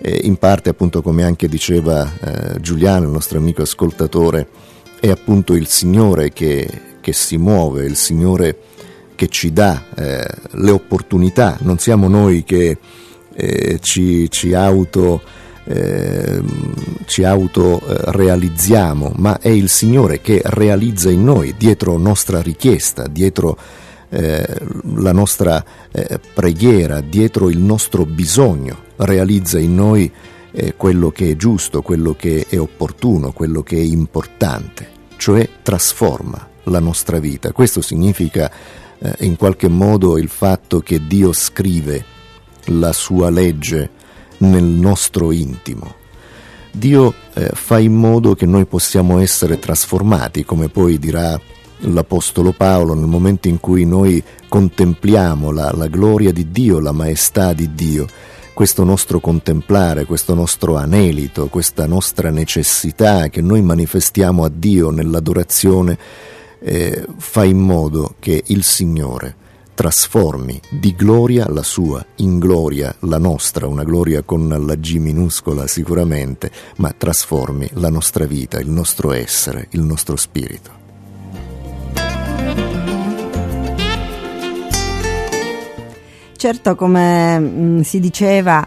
E 0.00 0.20
in 0.22 0.36
parte, 0.36 0.70
appunto, 0.70 1.02
come 1.02 1.24
anche 1.24 1.48
diceva 1.48 2.08
eh, 2.20 2.60
Giuliano, 2.60 3.06
il 3.06 3.10
nostro 3.10 3.38
amico 3.38 3.62
ascoltatore, 3.62 4.46
è 5.00 5.10
appunto 5.10 5.54
il 5.54 5.66
Signore 5.66 6.32
che, 6.32 6.70
che 7.00 7.12
si 7.12 7.36
muove, 7.36 7.84
il 7.84 7.96
Signore 7.96 8.76
che 9.18 9.26
ci 9.26 9.52
dà 9.52 9.82
eh, 9.96 10.24
le 10.52 10.70
opportunità, 10.70 11.58
non 11.62 11.78
siamo 11.78 12.06
noi 12.06 12.44
che 12.44 12.78
eh, 13.34 13.78
ci, 13.80 14.30
ci, 14.30 14.54
auto, 14.54 15.20
eh, 15.64 16.40
ci 17.04 17.24
auto 17.24 17.80
eh, 17.80 18.12
realizziamo, 18.12 19.10
ma 19.16 19.40
è 19.40 19.48
il 19.48 19.68
Signore 19.68 20.20
che 20.20 20.40
realizza 20.44 21.10
in 21.10 21.24
noi, 21.24 21.56
dietro 21.58 21.98
nostra 21.98 22.40
richiesta, 22.40 23.08
dietro 23.08 23.58
eh, 24.08 24.46
la 24.94 25.10
nostra 25.12 25.64
eh, 25.90 26.20
preghiera, 26.32 27.00
dietro 27.00 27.50
il 27.50 27.58
nostro 27.58 28.06
bisogno, 28.06 28.84
realizza 28.98 29.58
in 29.58 29.74
noi 29.74 30.12
quello 30.76 31.10
che 31.10 31.30
è 31.30 31.36
giusto, 31.36 31.82
quello 31.82 32.16
che 32.18 32.46
è 32.48 32.58
opportuno, 32.58 33.32
quello 33.32 33.62
che 33.62 33.76
è 33.76 33.82
importante, 33.82 34.88
cioè 35.16 35.48
trasforma 35.62 36.48
la 36.64 36.80
nostra 36.80 37.20
vita. 37.20 37.52
Questo 37.52 37.80
significa 37.80 38.50
eh, 39.00 39.14
in 39.20 39.36
qualche 39.36 39.68
modo 39.68 40.18
il 40.18 40.28
fatto 40.28 40.80
che 40.80 41.06
Dio 41.06 41.32
scrive 41.32 42.04
la 42.66 42.92
sua 42.92 43.30
legge 43.30 43.90
nel 44.38 44.64
nostro 44.64 45.32
intimo. 45.32 45.94
Dio 46.70 47.14
eh, 47.34 47.50
fa 47.54 47.78
in 47.78 47.94
modo 47.94 48.34
che 48.34 48.46
noi 48.46 48.66
possiamo 48.66 49.18
essere 49.18 49.58
trasformati, 49.58 50.44
come 50.44 50.68
poi 50.68 50.98
dirà 50.98 51.40
l'Apostolo 51.80 52.52
Paolo, 52.52 52.94
nel 52.94 53.06
momento 53.06 53.48
in 53.48 53.60
cui 53.60 53.84
noi 53.84 54.22
contempliamo 54.48 55.50
la, 55.50 55.72
la 55.74 55.86
gloria 55.86 56.32
di 56.32 56.50
Dio, 56.50 56.80
la 56.80 56.92
maestà 56.92 57.52
di 57.52 57.74
Dio, 57.74 58.06
questo 58.52 58.82
nostro 58.84 59.20
contemplare, 59.20 60.04
questo 60.04 60.34
nostro 60.34 60.76
anelito, 60.76 61.46
questa 61.46 61.86
nostra 61.86 62.30
necessità 62.30 63.28
che 63.28 63.40
noi 63.40 63.62
manifestiamo 63.62 64.44
a 64.44 64.50
Dio 64.52 64.90
nell'adorazione, 64.90 65.98
eh, 66.60 67.04
fa 67.16 67.44
in 67.44 67.58
modo 67.58 68.14
che 68.18 68.42
il 68.46 68.62
Signore 68.62 69.46
trasformi 69.78 70.60
di 70.68 70.92
gloria 70.92 71.48
la 71.48 71.62
sua 71.62 72.04
in 72.16 72.40
gloria 72.40 72.92
la 73.02 73.18
nostra, 73.18 73.68
una 73.68 73.84
gloria 73.84 74.22
con 74.22 74.48
la 74.48 74.74
G 74.74 74.96
minuscola 74.96 75.68
sicuramente, 75.68 76.50
ma 76.78 76.92
trasformi 76.92 77.70
la 77.74 77.88
nostra 77.88 78.26
vita, 78.26 78.58
il 78.58 78.70
nostro 78.70 79.12
essere, 79.12 79.68
il 79.70 79.82
nostro 79.82 80.16
spirito. 80.16 80.72
Certo, 86.34 86.74
come 86.74 87.38
mm, 87.38 87.80
si 87.82 88.00
diceva, 88.00 88.66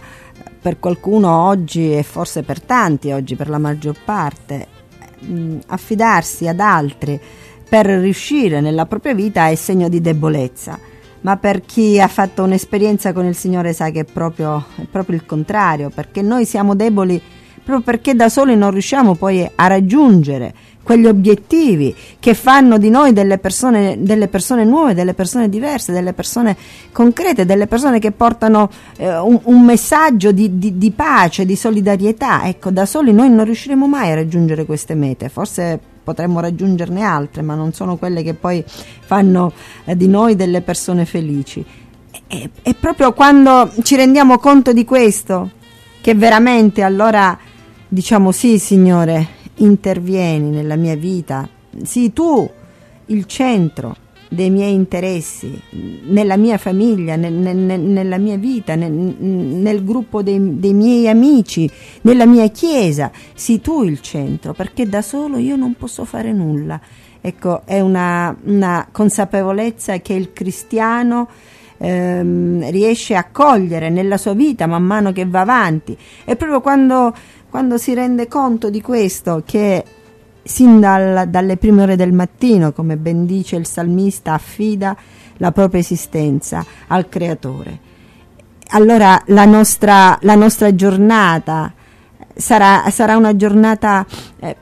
per 0.62 0.79
qualcuno 0.79 1.45
oggi 1.45 1.93
e 1.93 2.03
forse 2.03 2.43
per 2.43 2.62
tanti 2.62 3.12
oggi, 3.12 3.36
per 3.36 3.50
la 3.50 3.57
maggior 3.57 3.98
parte, 4.05 4.67
mm, 5.25 5.60
affidarsi 5.67 6.48
ad 6.48 6.62
altri 6.62 7.19
per 7.71 7.85
riuscire 7.85 8.59
nella 8.59 8.85
propria 8.85 9.13
vita 9.13 9.47
è 9.47 9.55
segno 9.55 9.87
di 9.87 10.01
debolezza. 10.01 10.77
Ma 11.21 11.37
per 11.37 11.61
chi 11.61 12.01
ha 12.01 12.09
fatto 12.09 12.43
un'esperienza 12.43 13.13
con 13.13 13.25
il 13.25 13.33
Signore 13.33 13.71
sa 13.71 13.91
che 13.91 14.01
è 14.01 14.03
proprio, 14.03 14.65
è 14.75 14.83
proprio 14.91 15.15
il 15.15 15.25
contrario, 15.25 15.89
perché 15.89 16.21
noi 16.21 16.43
siamo 16.43 16.75
deboli 16.75 17.21
proprio 17.63 17.81
perché 17.81 18.13
da 18.13 18.27
soli 18.27 18.57
non 18.57 18.71
riusciamo 18.71 19.15
poi 19.15 19.49
a 19.55 19.67
raggiungere 19.67 20.53
quegli 20.83 21.05
obiettivi 21.05 21.95
che 22.19 22.33
fanno 22.33 22.77
di 22.77 22.89
noi 22.89 23.13
delle 23.13 23.37
persone, 23.37 23.95
delle 23.99 24.27
persone 24.27 24.65
nuove, 24.65 24.93
delle 24.93 25.13
persone 25.13 25.47
diverse, 25.47 25.93
delle 25.93 26.11
persone 26.11 26.57
concrete, 26.91 27.45
delle 27.45 27.67
persone 27.67 27.99
che 27.99 28.11
portano 28.11 28.69
eh, 28.97 29.17
un, 29.17 29.39
un, 29.43 29.63
messaggio 29.63 30.33
di, 30.33 30.57
di, 30.57 30.77
di, 30.77 30.91
pace, 30.91 31.45
di 31.45 31.55
solidarietà. 31.55 32.45
Ecco, 32.47 32.69
da 32.69 32.85
soli 32.85 33.13
noi 33.13 33.29
non 33.29 33.45
riusciremo 33.45 33.87
mai 33.87 34.11
a 34.11 34.15
raggiungere 34.15 34.65
queste 34.65 34.93
mete, 34.93 35.29
forse 35.29 35.90
potremmo 36.03 36.39
raggiungerne 36.39 37.03
altre, 37.03 37.41
ma 37.41 37.55
non 37.55 37.74
sono 37.74 37.98
quelle 37.98 38.24
che 38.24 38.34
poi 38.34 38.63
fanno 38.65 39.51
eh, 39.86 39.96
di 39.96 40.08
noi 40.08 40.36
delle 40.36 40.62
persone 40.62 41.05
felici. 41.05 41.63
E, 42.27 42.50
e 42.62 42.74
proprio 42.74 43.13
quando 43.13 43.72
ci 43.84 43.96
rendiamo 43.96 44.38
conto 44.38 44.74
di 44.74 44.86
questo, 44.86 45.51
che 46.01 46.15
veramente 46.15 46.81
allora 46.81 47.38
diciamo 47.88 48.31
sì, 48.31 48.58
Signore, 48.58 49.27
intervieni 49.55 50.50
nella 50.50 50.75
mia 50.75 50.96
vita, 50.96 51.48
sii 51.84 52.13
tu 52.13 52.50
il 53.08 53.25
centro 53.25 53.96
dei 54.33 54.50
miei 54.50 54.73
interessi, 54.73 55.61
nella 56.07 56.38
mia 56.38 56.57
famiglia, 56.57 57.17
nel, 57.17 57.33
nel, 57.33 57.57
nella 57.57 58.17
mia 58.17 58.38
vita, 58.38 58.75
nel, 58.75 58.89
nel 58.89 59.83
gruppo 59.83 60.23
dei, 60.23 60.57
dei, 60.57 60.73
miei 60.73 61.09
amici, 61.09 61.69
nella 62.03 62.25
mia 62.25 62.47
chiesa, 62.47 63.11
sii 63.33 63.59
tu 63.59 63.83
il 63.83 64.00
centro, 64.00 64.53
perché 64.53 64.88
da 64.88 65.01
solo 65.01 65.38
io 65.38 65.57
non 65.57 65.75
posso 65.75 66.05
fare 66.05 66.31
nulla. 66.31 66.79
Ecco, 67.19 67.63
è 67.65 67.81
una, 67.81 68.33
una 68.45 68.88
consapevolezza 68.89 69.97
che 70.00 70.13
il 70.13 70.31
cristiano 70.31 71.27
ehm, 71.77 72.71
riesce 72.71 73.15
a 73.15 73.27
cogliere 73.29 73.89
nella 73.89 74.15
sua 74.15 74.33
vita 74.33 74.65
man 74.65 74.83
mano 74.83 75.11
che 75.11 75.25
va 75.25 75.41
avanti. 75.41 75.97
E 76.23 76.38
proprio 76.38 76.61
quando 76.61 77.13
quando 77.51 77.77
si 77.77 77.93
rende 77.93 78.29
conto 78.29 78.69
di 78.69 78.79
questo 78.79 79.43
che 79.45 79.83
sin 80.43 80.79
dal, 80.79 81.29
dalle 81.29 81.57
prime 81.57 81.83
ore 81.83 81.95
del 81.95 82.13
mattino, 82.13 82.71
come 82.71 82.98
ben 82.98 83.25
dice 83.25 83.55
il 83.55 83.65
salmista, 83.65 84.33
affida 84.33 84.95
la 85.38 85.51
propria 85.51 85.79
esistenza 85.79 86.65
al 86.88 87.10
Creatore. 87.10 87.89
Allora 88.74 89.21
la 89.27 89.45
nostra, 89.45 90.17
la 90.21 90.36
nostra 90.36 90.74
giornata 90.74 91.74
sarà, 92.33 92.89
sarà, 92.89 93.17
una 93.17 93.36
giornata 93.36 94.05
eh, 94.39 94.55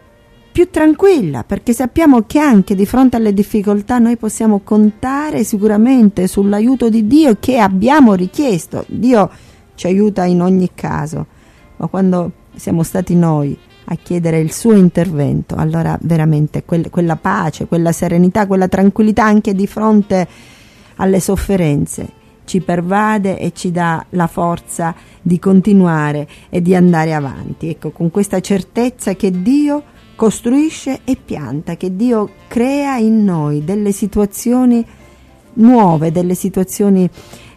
più 0.52 0.70
tranquilla, 0.72 1.44
perché 1.44 1.74
sappiamo 1.74 2.24
che 2.24 2.40
anche 2.40 2.76
di 2.76 2.86
fronte 2.86 3.18
alle 3.18 3.34
difficoltà 3.34 4.00
noi 4.00 4.18
possiamo 4.18 4.62
contare 4.64 5.44
sicuramente 5.44 6.28
sull'aiuto 6.28 6.90
di 6.90 7.06
Dio 7.06 7.38
che 7.40 7.60
abbiamo 7.60 8.16
richiesto. 8.16 8.84
Dio 8.88 9.30
ci 9.76 9.86
aiuta 9.88 10.26
in 10.26 10.42
ogni 10.42 10.72
caso, 10.74 11.28
ma 11.78 11.88
quando 11.88 12.32
siamo 12.56 12.84
stati 12.84 13.16
noi 13.16 13.58
a 13.92 13.96
chiedere 13.96 14.40
il 14.40 14.52
suo 14.52 14.74
intervento, 14.74 15.56
allora 15.56 15.98
veramente 16.02 16.64
quel, 16.64 16.90
quella 16.90 17.16
pace, 17.16 17.66
quella 17.66 17.92
serenità, 17.92 18.46
quella 18.46 18.68
tranquillità 18.68 19.24
anche 19.24 19.56
di 19.56 19.66
fronte 19.66 20.28
alle 20.96 21.20
sofferenze 21.20 22.18
ci 22.50 22.62
pervade 22.62 23.38
e 23.38 23.52
ci 23.54 23.72
dà 23.72 24.04
la 24.12 24.26
forza 24.26 24.96
di 25.22 25.38
continuare 25.38 26.28
e 26.50 26.64
di 26.64 26.74
andare 26.74 27.14
avanti. 27.14 27.70
Ecco, 27.70 27.92
con 27.92 28.10
questa 28.10 28.40
certezza 28.40 29.14
che 29.16 29.30
Dio 29.44 29.84
costruisce 30.16 31.02
e 31.04 31.16
pianta, 31.16 31.78
che 31.78 31.96
Dio 31.96 32.32
crea 32.48 32.98
in 32.98 33.24
noi 33.24 33.64
delle 33.64 33.92
situazioni 33.92 34.84
nuove, 35.54 36.12
delle 36.12 36.34
situazioni 36.34 37.08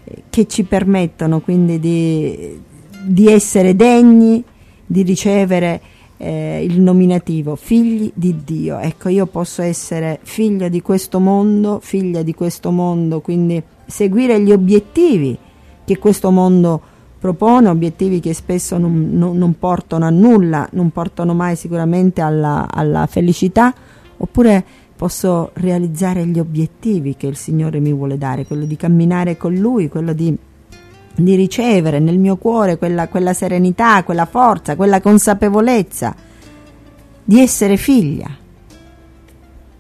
eh, 0.05 0.23
che 0.29 0.47
ci 0.47 0.65
permettono 0.65 1.41
quindi 1.41 1.81
di, 1.81 2.61
di 3.03 3.29
essere 3.29 3.75
degni 3.75 4.45
di 4.85 5.03
ricevere 5.03 5.81
eh, 6.23 6.63
il 6.63 6.81
nominativo 6.81 7.57
figli 7.57 8.13
di 8.15 8.45
Dio. 8.45 8.79
Ecco, 8.79 9.09
io 9.09 9.27
posso 9.27 9.61
essere 9.61 10.21
figlia 10.23 10.69
di 10.69 10.81
questo 10.81 11.19
mondo, 11.19 11.81
figlia 11.83 12.23
di 12.23 12.33
questo 12.33 12.71
mondo, 12.71 13.21
quindi 13.21 13.61
seguire 13.87 14.41
gli 14.41 14.53
obiettivi 14.53 15.37
che 15.85 15.99
questo 15.99 16.31
mondo 16.31 16.81
propone, 17.19 17.69
obiettivi 17.69 18.21
che 18.21 18.35
spesso 18.35 18.79
non, 18.79 19.11
non, 19.13 19.37
non 19.37 19.59
portano 19.59 20.05
a 20.05 20.11
nulla, 20.11 20.69
non 20.73 20.91
portano 20.91 21.35
mai 21.35 21.57
sicuramente 21.57 22.21
alla, 22.21 22.69
alla 22.71 23.07
felicità, 23.07 23.75
oppure 24.17 24.65
posso 24.95 25.51
realizzare 25.55 26.25
gli 26.27 26.39
obiettivi 26.39 27.17
che 27.17 27.27
il 27.27 27.37
Signore 27.37 27.81
mi 27.81 27.93
vuole 27.93 28.17
dare, 28.17 28.47
quello 28.47 28.65
di 28.65 28.77
camminare 28.77 29.37
con 29.37 29.55
Lui, 29.55 29.89
quello 29.89 30.13
di 30.13 30.37
di 31.15 31.35
ricevere 31.35 31.99
nel 31.99 32.19
mio 32.19 32.37
cuore 32.37 32.79
quella, 32.79 33.09
quella 33.09 33.33
serenità, 33.33 34.03
quella 34.05 34.27
forza, 34.27 34.77
quella 34.77 35.01
consapevolezza 35.01 36.15
di 37.25 37.41
essere 37.41 37.77
figlia, 37.77 38.29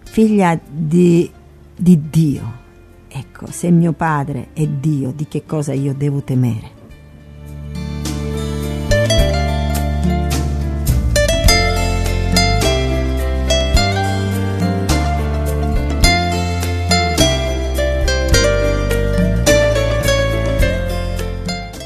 figlia 0.02 0.58
di, 0.68 1.30
di 1.76 2.00
Dio. 2.10 2.60
Ecco, 3.08 3.46
se 3.50 3.70
mio 3.70 3.92
padre 3.92 4.48
è 4.52 4.66
Dio, 4.66 5.12
di 5.14 5.26
che 5.28 5.44
cosa 5.44 5.72
io 5.72 5.94
devo 5.94 6.22
temere? 6.22 6.81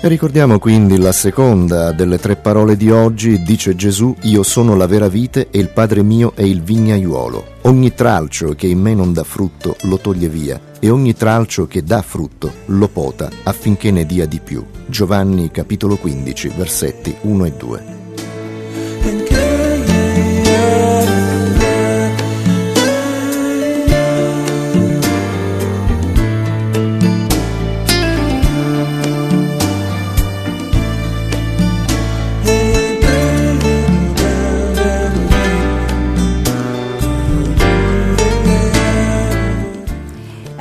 Ricordiamo 0.09 0.59
quindi 0.59 0.99
la 0.99 1.13
seconda 1.13 1.93
delle 1.93 2.19
tre 2.19 2.37
parole 2.37 2.77
di 2.77 2.91
oggi, 2.91 3.43
dice 3.43 3.75
Gesù, 3.75 4.15
io 4.23 4.43
sono 4.43 4.77
la 4.77 4.87
vera 4.87 5.09
vite 5.09 5.49
e 5.51 5.59
il 5.59 5.71
Padre 5.71 6.03
mio 6.03 6.33
è 6.35 6.43
il 6.43 6.63
vignaiuolo. 6.63 7.55
Ogni 7.63 7.95
tralcio 7.95 8.55
che 8.55 8.67
in 8.67 8.81
me 8.81 8.95
non 8.95 9.13
dà 9.13 9.25
frutto 9.25 9.77
lo 9.83 9.99
toglie 9.99 10.29
via 10.29 10.61
e 10.79 10.91
ogni 10.91 11.15
tralcio 11.15 11.67
che 11.67 11.83
dà 11.83 12.03
frutto 12.03 12.53
lo 12.67 12.89
pota 12.89 13.31
affinché 13.45 13.91
ne 13.91 14.05
dia 14.05 14.27
di 14.27 14.41
più. 14.41 14.65
Giovanni 14.87 15.51
capitolo 15.51 15.97
15 15.97 16.53
versetti 16.57 17.17
1 17.23 17.45
e 17.45 17.53
2. 17.53 17.96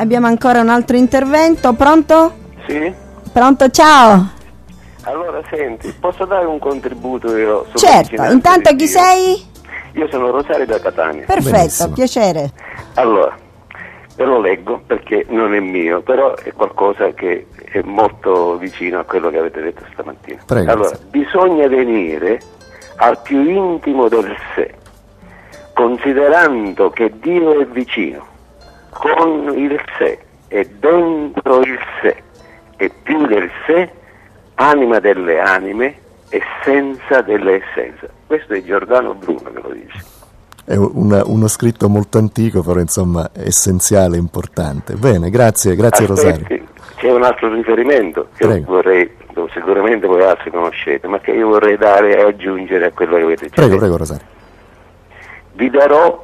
Abbiamo 0.05 0.27
ancora 0.27 0.61
un 0.61 0.69
altro 0.69 0.97
intervento, 0.97 1.73
pronto? 1.73 2.31
Sì. 2.67 2.93
Pronto, 3.33 3.71
ciao. 3.71 4.29
Allora, 5.01 5.41
senti, 5.49 5.91
posso 5.99 6.25
dare 6.25 6.45
un 6.45 6.59
contributo 6.59 7.35
io? 7.35 7.65
Certo, 7.73 8.21
intanto 8.25 8.75
chi 8.75 8.85
sei? 8.85 9.43
Io 9.93 10.07
sono 10.11 10.29
Rosario 10.29 10.67
da 10.67 10.79
Catania. 10.79 11.25
Perfetto, 11.25 11.51
Benissimo. 11.57 11.93
piacere. 11.93 12.51
Allora, 12.93 13.35
ve 14.15 14.23
lo 14.25 14.39
leggo 14.39 14.83
perché 14.85 15.25
non 15.29 15.55
è 15.55 15.59
mio, 15.59 16.01
però 16.03 16.35
è 16.35 16.53
qualcosa 16.53 17.11
che 17.13 17.47
è 17.71 17.81
molto 17.83 18.57
vicino 18.57 18.99
a 18.99 19.05
quello 19.05 19.31
che 19.31 19.39
avete 19.39 19.59
detto 19.59 19.85
stamattina. 19.91 20.43
Prego. 20.45 20.71
Allora, 20.71 20.95
bisogna 21.09 21.67
venire 21.67 22.39
al 22.97 23.19
più 23.23 23.41
intimo 23.41 24.07
del 24.07 24.35
sé, 24.53 24.71
considerando 25.73 26.91
che 26.91 27.11
Dio 27.19 27.59
è 27.59 27.65
vicino 27.65 28.33
con 28.97 29.53
il 29.57 29.77
sé 29.97 30.17
e 30.47 30.69
dentro 30.79 31.59
il 31.61 31.77
sé 32.01 32.15
e 32.77 32.89
più 33.03 33.25
del 33.27 33.49
sé, 33.65 33.89
anima 34.55 34.99
delle 34.99 35.39
anime, 35.39 35.95
essenza 36.29 37.21
dell'essenza. 37.21 38.07
Questo 38.25 38.53
è 38.53 38.63
Giordano 38.63 39.13
Bruno 39.13 39.51
che 39.51 39.61
lo 39.61 39.73
dice. 39.73 40.03
È 40.63 40.75
una, 40.75 41.23
uno 41.25 41.47
scritto 41.47 41.89
molto 41.89 42.17
antico, 42.17 42.61
però 42.63 42.79
insomma 42.79 43.29
essenziale, 43.33 44.17
importante. 44.17 44.95
Bene, 44.95 45.29
grazie, 45.29 45.75
grazie 45.75 46.05
Aspetti, 46.05 46.29
Rosario. 46.29 46.65
C'è 46.95 47.11
un 47.11 47.23
altro 47.23 47.53
riferimento 47.53 48.29
che 48.35 48.61
vorrei, 48.61 49.11
sicuramente 49.53 50.07
voi 50.07 50.23
altri 50.23 50.51
conoscete, 50.51 51.07
ma 51.07 51.19
che 51.19 51.31
io 51.31 51.49
vorrei 51.49 51.77
dare 51.77 52.17
e 52.17 52.21
aggiungere 52.21 52.85
a 52.85 52.91
quello 52.91 53.17
che 53.17 53.23
avete 53.23 53.43
detto. 53.43 53.61
Prego, 53.61 53.77
prego 53.77 53.97
Rosario. 53.97 54.25
Vi 55.53 55.69
darò 55.69 56.23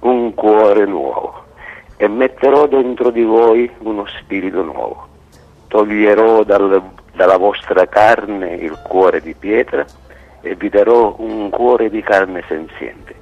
un 0.00 0.34
cuore 0.34 0.84
nuovo 0.84 1.39
e 2.02 2.08
metterò 2.08 2.66
dentro 2.66 3.10
di 3.10 3.22
voi 3.22 3.70
uno 3.80 4.06
spirito 4.06 4.62
nuovo. 4.62 5.06
Toglierò 5.68 6.44
dal, 6.44 6.82
dalla 7.14 7.36
vostra 7.36 7.86
carne 7.88 8.54
il 8.54 8.78
cuore 8.88 9.20
di 9.20 9.34
pietra 9.38 9.84
e 10.40 10.54
vi 10.54 10.70
darò 10.70 11.14
un 11.18 11.50
cuore 11.50 11.90
di 11.90 12.00
carne 12.00 12.42
senziente. 12.48 13.14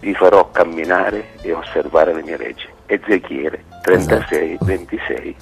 Vi 0.00 0.12
farò 0.12 0.50
camminare 0.50 1.28
e 1.40 1.54
osservare 1.54 2.12
le 2.12 2.22
mie 2.24 2.36
leggi. 2.36 2.68
Ezechiele 2.84 3.64
36, 3.80 4.50
esatto. 4.50 4.64
26. 4.66 5.36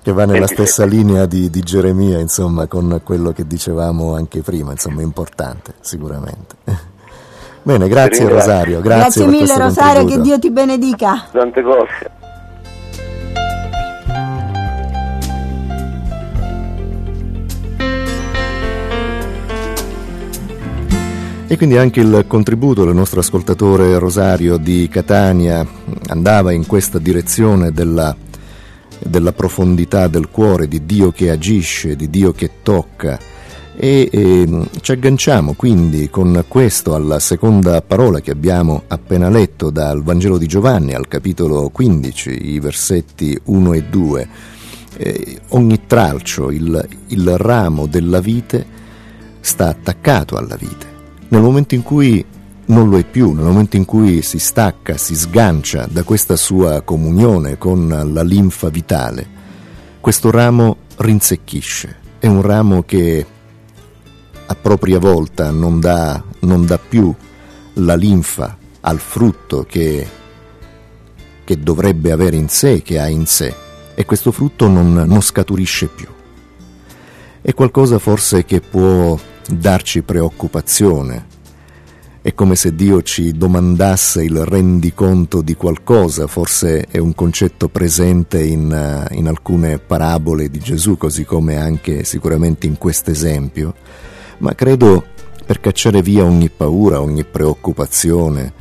Che 0.00 0.12
va 0.12 0.24
nella 0.24 0.38
27. 0.38 0.54
stessa 0.54 0.84
linea 0.84 1.26
di, 1.26 1.50
di, 1.50 1.60
Geremia, 1.60 2.20
insomma, 2.20 2.68
con 2.68 3.00
quello 3.02 3.32
che 3.32 3.48
dicevamo 3.48 4.14
anche 4.14 4.42
prima, 4.42 4.70
insomma, 4.70 5.02
importante, 5.02 5.74
sicuramente. 5.80 6.54
Bene, 7.62 7.88
grazie 7.88 8.28
Rosario. 8.28 8.80
Grazie, 8.80 9.24
grazie 9.24 9.26
mille 9.26 9.58
Rosario, 9.58 10.04
che 10.04 10.20
Dio 10.20 10.38
ti 10.38 10.52
benedica. 10.52 11.26
Tante 11.32 11.62
cose. 11.62 12.17
E 21.50 21.56
quindi 21.56 21.78
anche 21.78 22.00
il 22.00 22.24
contributo 22.26 22.84
del 22.84 22.94
nostro 22.94 23.20
ascoltatore 23.20 23.98
Rosario 23.98 24.58
di 24.58 24.86
Catania 24.90 25.66
andava 26.08 26.52
in 26.52 26.66
questa 26.66 26.98
direzione 26.98 27.72
della, 27.72 28.14
della 28.98 29.32
profondità 29.32 30.08
del 30.08 30.28
cuore, 30.28 30.68
di 30.68 30.84
Dio 30.84 31.10
che 31.10 31.30
agisce, 31.30 31.96
di 31.96 32.10
Dio 32.10 32.32
che 32.32 32.50
tocca. 32.62 33.18
E, 33.74 34.10
e 34.12 34.68
ci 34.82 34.92
agganciamo 34.92 35.54
quindi 35.54 36.10
con 36.10 36.44
questo 36.46 36.94
alla 36.94 37.18
seconda 37.18 37.80
parola 37.80 38.20
che 38.20 38.32
abbiamo 38.32 38.82
appena 38.86 39.30
letto 39.30 39.70
dal 39.70 40.02
Vangelo 40.02 40.36
di 40.36 40.46
Giovanni 40.46 40.92
al 40.92 41.08
capitolo 41.08 41.70
15, 41.70 42.50
i 42.52 42.60
versetti 42.60 43.40
1 43.44 43.72
e 43.72 43.84
2. 43.84 44.28
Eh, 44.98 45.40
ogni 45.48 45.80
tralcio, 45.86 46.50
il, 46.50 46.86
il 47.06 47.38
ramo 47.38 47.86
della 47.86 48.20
vite, 48.20 48.66
sta 49.40 49.68
attaccato 49.68 50.36
alla 50.36 50.56
vite 50.56 50.96
nel 51.28 51.42
momento 51.42 51.74
in 51.74 51.82
cui 51.82 52.24
non 52.66 52.88
lo 52.88 52.98
è 52.98 53.04
più, 53.04 53.32
nel 53.32 53.44
momento 53.44 53.76
in 53.76 53.84
cui 53.84 54.22
si 54.22 54.38
stacca, 54.38 54.96
si 54.96 55.14
sgancia 55.14 55.86
da 55.90 56.02
questa 56.02 56.36
sua 56.36 56.82
comunione 56.82 57.58
con 57.58 57.88
la 58.12 58.22
linfa 58.22 58.68
vitale, 58.68 59.26
questo 60.00 60.30
ramo 60.30 60.76
rinsecchisce. 60.96 61.96
È 62.18 62.26
un 62.26 62.42
ramo 62.42 62.82
che 62.82 63.26
a 64.46 64.54
propria 64.54 64.98
volta 64.98 65.50
non 65.50 65.80
dà, 65.80 66.22
non 66.40 66.64
dà 66.66 66.78
più 66.78 67.14
la 67.74 67.94
linfa 67.94 68.56
al 68.80 68.98
frutto 68.98 69.64
che, 69.68 70.06
che, 71.44 71.58
dovrebbe 71.58 72.10
avere 72.10 72.36
in 72.36 72.48
sé, 72.48 72.82
che 72.82 72.98
ha 72.98 73.08
in 73.08 73.26
sé, 73.26 73.54
e 73.94 74.04
questo 74.04 74.32
frutto 74.32 74.66
non, 74.66 74.92
non 74.92 75.20
scaturisce 75.20 75.86
più. 75.86 76.06
È 77.40 77.54
qualcosa 77.54 77.98
forse 77.98 78.44
che 78.44 78.60
può 78.60 79.18
darci 79.48 80.02
preoccupazione. 80.02 81.36
È 82.20 82.34
come 82.34 82.56
se 82.56 82.74
Dio 82.74 83.00
ci 83.02 83.32
domandasse 83.32 84.22
il 84.22 84.44
rendiconto 84.44 85.40
di 85.40 85.54
qualcosa, 85.54 86.26
forse 86.26 86.82
è 86.90 86.98
un 86.98 87.14
concetto 87.14 87.68
presente 87.68 88.42
in, 88.42 88.70
eh, 88.70 89.14
in 89.14 89.28
alcune 89.28 89.78
parabole 89.78 90.50
di 90.50 90.58
Gesù, 90.58 90.98
così 90.98 91.24
come 91.24 91.56
anche 91.56 92.04
sicuramente 92.04 92.66
in 92.66 92.76
questo 92.76 93.10
esempio, 93.10 93.74
ma 94.38 94.54
credo 94.54 95.04
per 95.46 95.60
cacciare 95.60 96.02
via 96.02 96.24
ogni 96.24 96.50
paura, 96.50 97.00
ogni 97.00 97.24
preoccupazione, 97.24 98.52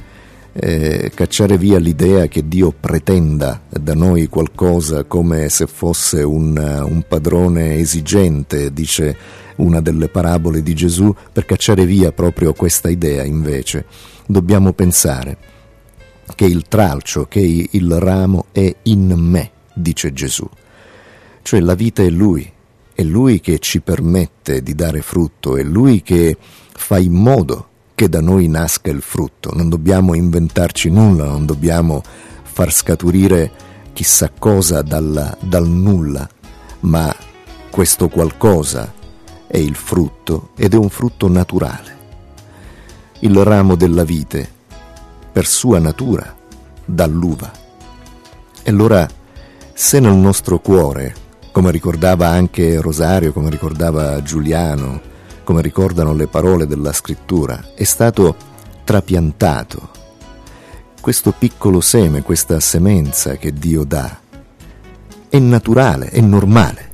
eh, 0.60 1.12
cacciare 1.14 1.58
via 1.58 1.78
l'idea 1.78 2.28
che 2.28 2.48
Dio 2.48 2.72
pretenda 2.72 3.62
da 3.70 3.94
noi 3.94 4.28
qualcosa 4.28 5.04
come 5.04 5.50
se 5.50 5.68
fosse 5.68 6.24
un, 6.24 6.58
un 6.58 7.04
padrone 7.08 7.76
esigente, 7.76 8.74
dice 8.74 9.16
una 9.58 9.82
delle 9.82 10.08
parabole 10.08 10.64
di 10.64 10.74
Gesù, 10.74 11.14
per 11.32 11.46
cacciare 11.46 11.86
via 11.86 12.12
proprio 12.12 12.54
questa 12.54 12.90
idea 12.90 13.24
invece 13.24 13.86
dobbiamo 14.26 14.74
pensare 14.74 15.38
che 16.36 16.46
il 16.46 16.64
tralcio, 16.68 17.28
che 17.28 17.68
il 17.70 18.00
ramo 18.00 18.46
è 18.52 18.76
in 18.84 19.14
me, 19.16 19.52
dice 19.74 20.12
Gesù. 20.12 20.48
Cioè 21.44 21.60
la 21.60 21.76
vita 21.76 22.02
è 22.02 22.10
Lui, 22.10 22.52
è 22.94 23.04
Lui 23.04 23.40
che 23.40 23.60
ci 23.60 23.80
permette 23.82 24.64
di 24.64 24.74
dare 24.74 25.02
frutto, 25.02 25.56
è 25.56 25.64
Lui 25.64 26.02
che 26.02 26.36
fa 26.40 26.98
in 26.98 27.14
modo 27.14 27.68
che 27.98 28.10
da 28.10 28.22
noi 28.22 28.48
nasca 28.48 28.92
il 28.92 29.02
frutto. 29.02 29.50
Non 29.56 29.70
dobbiamo 29.70 30.14
inventarci 30.14 30.92
nulla, 30.92 31.26
non 31.26 31.48
dobbiamo 31.48 32.04
far 32.44 32.72
scaturire 32.72 33.52
chissà 33.92 34.30
cosa 34.38 34.84
dal, 34.84 35.36
dal 35.40 35.68
nulla, 35.68 36.30
ma 36.82 37.12
questo 37.72 38.08
qualcosa 38.08 38.94
è 39.48 39.58
il 39.58 39.74
frutto 39.74 40.50
ed 40.56 40.76
è 40.76 40.78
un 40.78 40.90
frutto 40.90 41.28
naturale. 41.28 41.98
Il 43.22 43.36
ramo 43.44 43.74
della 43.74 44.04
vite, 44.04 44.48
per 45.32 45.48
sua 45.48 45.80
natura, 45.80 46.36
dà 46.86 47.08
l'uva. 47.08 47.52
E 48.62 48.70
allora, 48.70 49.08
se 49.74 50.00
nel 50.00 50.14
nostro 50.14 50.60
cuore, 50.60 51.16
come 51.52 51.72
ricordava 51.72 52.28
anche 52.28 52.80
Rosario, 52.80 53.34
come 53.34 53.50
ricordava 53.50 54.22
Giuliano, 54.22 55.07
come 55.48 55.62
ricordano 55.62 56.14
le 56.14 56.28
parole 56.28 56.68
della 56.68 56.92
scrittura, 56.92 57.72
è 57.74 57.86
stato 57.86 58.36
trapiantato. 58.84 59.92
Questo 61.00 61.32
piccolo 61.32 61.80
seme, 61.80 62.22
questa 62.22 62.60
semenza 62.60 63.38
che 63.38 63.54
Dio 63.54 63.86
dà, 63.86 64.20
è 65.30 65.40
naturale, 65.40 66.10
è 66.10 66.20
normale, 66.20 66.90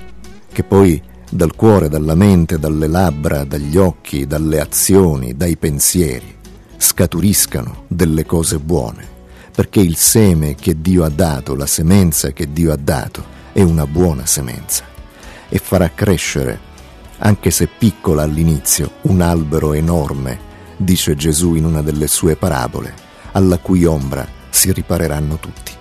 che 0.51 0.61
poi 0.61 1.01
dal 1.31 1.55
cuore, 1.55 1.89
dalla 1.89 2.13
mente, 2.13 2.59
dalle 2.59 2.85
labbra, 2.85 3.43
dagli 3.43 3.75
occhi, 3.75 4.27
dalle 4.27 4.59
azioni, 4.59 5.35
dai 5.35 5.57
pensieri, 5.57 6.35
scaturiscano 6.77 7.85
delle 7.87 8.23
cose 8.23 8.59
buone, 8.59 9.03
perché 9.51 9.79
il 9.79 9.95
seme 9.95 10.53
che 10.53 10.79
Dio 10.79 11.03
ha 11.03 11.09
dato, 11.09 11.55
la 11.55 11.65
semenza 11.65 12.29
che 12.33 12.53
Dio 12.53 12.71
ha 12.71 12.77
dato, 12.79 13.25
è 13.51 13.63
una 13.63 13.87
buona 13.87 14.27
semenza 14.27 14.83
e 15.49 15.57
farà 15.57 15.89
crescere, 15.89 16.71
anche 17.19 17.51
se 17.51 17.67
piccola 17.67 18.23
all'inizio, 18.23 18.91
un 19.01 19.21
albero 19.21 19.73
enorme, 19.73 20.39
dice 20.77 21.15
Gesù 21.15 21.55
in 21.55 21.65
una 21.65 21.81
delle 21.81 22.07
sue 22.07 22.35
parabole, 22.35 22.93
alla 23.31 23.57
cui 23.57 23.85
ombra 23.85 24.27
si 24.49 24.71
ripareranno 24.71 25.37
tutti. 25.37 25.71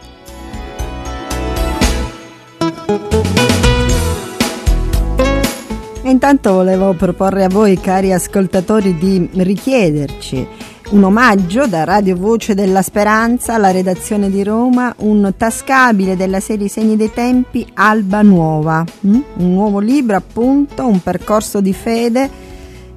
intanto 6.13 6.53
volevo 6.53 6.93
proporre 6.93 7.43
a 7.43 7.49
voi, 7.49 7.81
cari 7.81 8.13
ascoltatori, 8.13 8.97
di 8.97 9.29
richiederci 9.33 10.47
un 10.93 11.05
omaggio 11.05 11.67
da 11.67 11.85
Radio 11.85 12.17
Voce 12.17 12.55
della 12.55 12.83
Speranza 12.83 13.55
alla 13.55 13.71
redazione 13.71 14.31
di 14.31 14.45
Roma, 14.45 14.95
un 14.99 15.33
tascabile 15.39 16.17
della 16.17 16.39
serie 16.39 16.69
Segni 16.69 16.97
dei 16.97 17.11
Tempi 17.11 17.67
Alba 17.75 18.21
Nuova, 18.21 18.85
mm? 19.07 19.21
un 19.37 19.53
nuovo 19.55 19.79
libro 19.79 20.17
appunto, 20.17 20.87
un 20.87 21.03
percorso 21.03 21.63
di 21.63 21.73
fede 21.73 22.29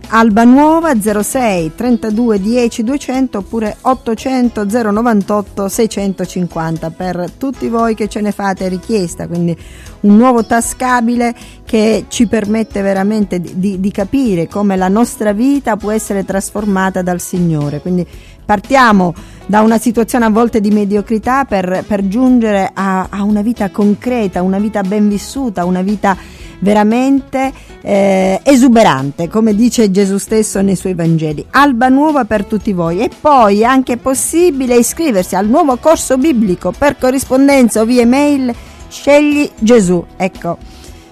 Alba 0.08 0.44
Nuova 0.44 0.94
06 1.00 1.74
32 1.76 2.40
10 2.40 2.84
200 2.84 3.38
oppure 3.40 3.76
800 3.82 4.66
098 4.66 5.68
650 5.68 6.90
per 6.92 7.32
tutti 7.38 7.68
voi 7.68 7.96
che 7.96 8.08
ce 8.08 8.22
ne 8.22 8.32
fate 8.32 8.68
richiesta, 8.68 9.28
quindi 9.28 9.58
un 10.02 10.18
nuovo 10.18 10.46
tascabile 10.46 11.36
che 11.66 12.06
ci 12.08 12.28
permette 12.28 12.82
veramente 12.82 13.40
di, 13.40 13.80
di, 13.80 13.92
capire 13.92 14.48
come 14.48 14.76
la 14.76 14.88
nostra 14.88 15.34
vita 15.34 15.78
può 15.78 15.92
essere 15.92 16.24
trasformata 16.24 17.02
dal 17.02 17.20
Signore. 17.20 17.82
Quindi 17.82 18.06
partiamo 18.46 19.14
da 19.48 19.62
una 19.62 19.80
situazione 19.80 20.26
a 20.26 20.30
volte 20.30 20.62
di 20.62 20.70
mediocrità 20.70 21.46
per, 21.46 21.84
per 21.88 22.08
giungere 22.08 22.70
a, 22.74 23.08
a 23.10 23.24
una 23.24 23.42
vita 23.42 23.70
concreta, 23.72 24.44
una 24.44 24.60
vita 24.60 24.82
ben 24.82 25.10
vissuta, 25.10 25.66
una 25.66 25.82
vita 25.82 26.16
veramente 26.60 27.52
eh, 27.82 28.40
esuberante, 28.44 29.28
come 29.28 29.56
dice 29.56 29.92
Gesù 29.92 30.18
stesso 30.18 30.62
nei 30.62 30.76
suoi 30.76 30.94
Vangeli. 30.94 31.46
Alba 31.52 31.90
nuova 31.90 32.26
per 32.26 32.46
tutti 32.46 32.74
voi 32.74 33.00
e 33.00 33.10
poi 33.20 33.62
è 33.62 33.66
anche 33.66 33.98
possibile 33.98 34.76
iscriversi 34.78 35.36
al 35.36 35.48
nuovo 35.48 35.78
corso 35.78 36.18
biblico 36.18 36.74
per 36.78 36.98
corrispondenza 36.98 37.82
o 37.82 37.86
via 37.86 38.02
email 38.02 38.54
Scegli 38.88 39.50
Gesù. 39.60 40.04
Ecco, 40.16 40.58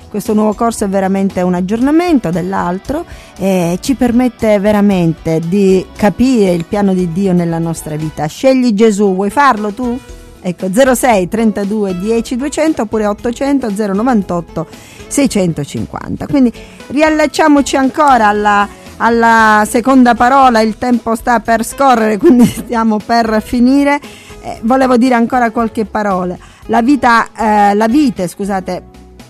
questo 0.09 0.33
nuovo 0.33 0.53
corso 0.53 0.85
è 0.85 0.87
veramente 0.87 1.41
un 1.41 1.55
aggiornamento 1.55 2.29
dell'altro 2.29 3.03
e 3.37 3.79
ci 3.81 3.95
permette 3.95 4.59
veramente 4.59 5.41
di 5.43 5.83
capire 5.95 6.53
il 6.53 6.65
piano 6.65 6.93
di 6.93 7.11
Dio 7.11 7.33
nella 7.33 7.57
nostra 7.57 7.95
vita. 7.95 8.27
Scegli 8.27 8.73
Gesù, 8.73 9.15
vuoi 9.15 9.31
farlo 9.31 9.73
tu? 9.73 9.99
Ecco, 10.45 10.67
06 10.69 11.29
32 11.29 11.97
10 11.99 12.35
200 12.35 12.81
oppure 12.81 13.05
800 13.05 13.71
098 13.93 14.67
650. 15.07 16.27
Quindi 16.27 16.51
riallacciamoci 16.87 17.77
ancora 17.77 18.27
alla, 18.27 18.67
alla 18.97 19.65
seconda 19.65 20.15
parola, 20.15 20.59
il 20.59 20.77
tempo 20.77 21.15
sta 21.15 21.39
per 21.39 21.63
scorrere, 21.63 22.17
quindi 22.17 22.43
stiamo 22.51 22.97
per 22.97 23.41
finire. 23.41 24.01
Eh, 24.41 24.59
volevo 24.63 24.97
dire 24.97 25.15
ancora 25.15 25.49
qualche 25.51 25.85
parola. 25.85 26.37
La 26.65 26.81
vita, 26.81 27.29
eh, 27.33 27.73
la 27.73 27.87
vite, 27.87 28.27
scusate, 28.27 28.83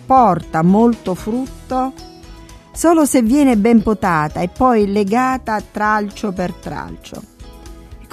porta 0.08 0.64
molto 0.64 1.14
frutto 1.14 1.94
solo 2.74 3.06
se 3.06 3.22
viene 3.22 3.56
ben 3.56 3.84
potata 3.84 4.40
e 4.40 4.50
poi 4.50 4.92
legata 4.92 5.62
tralcio 5.62 6.32
per 6.32 6.54
tralcio 6.54 7.22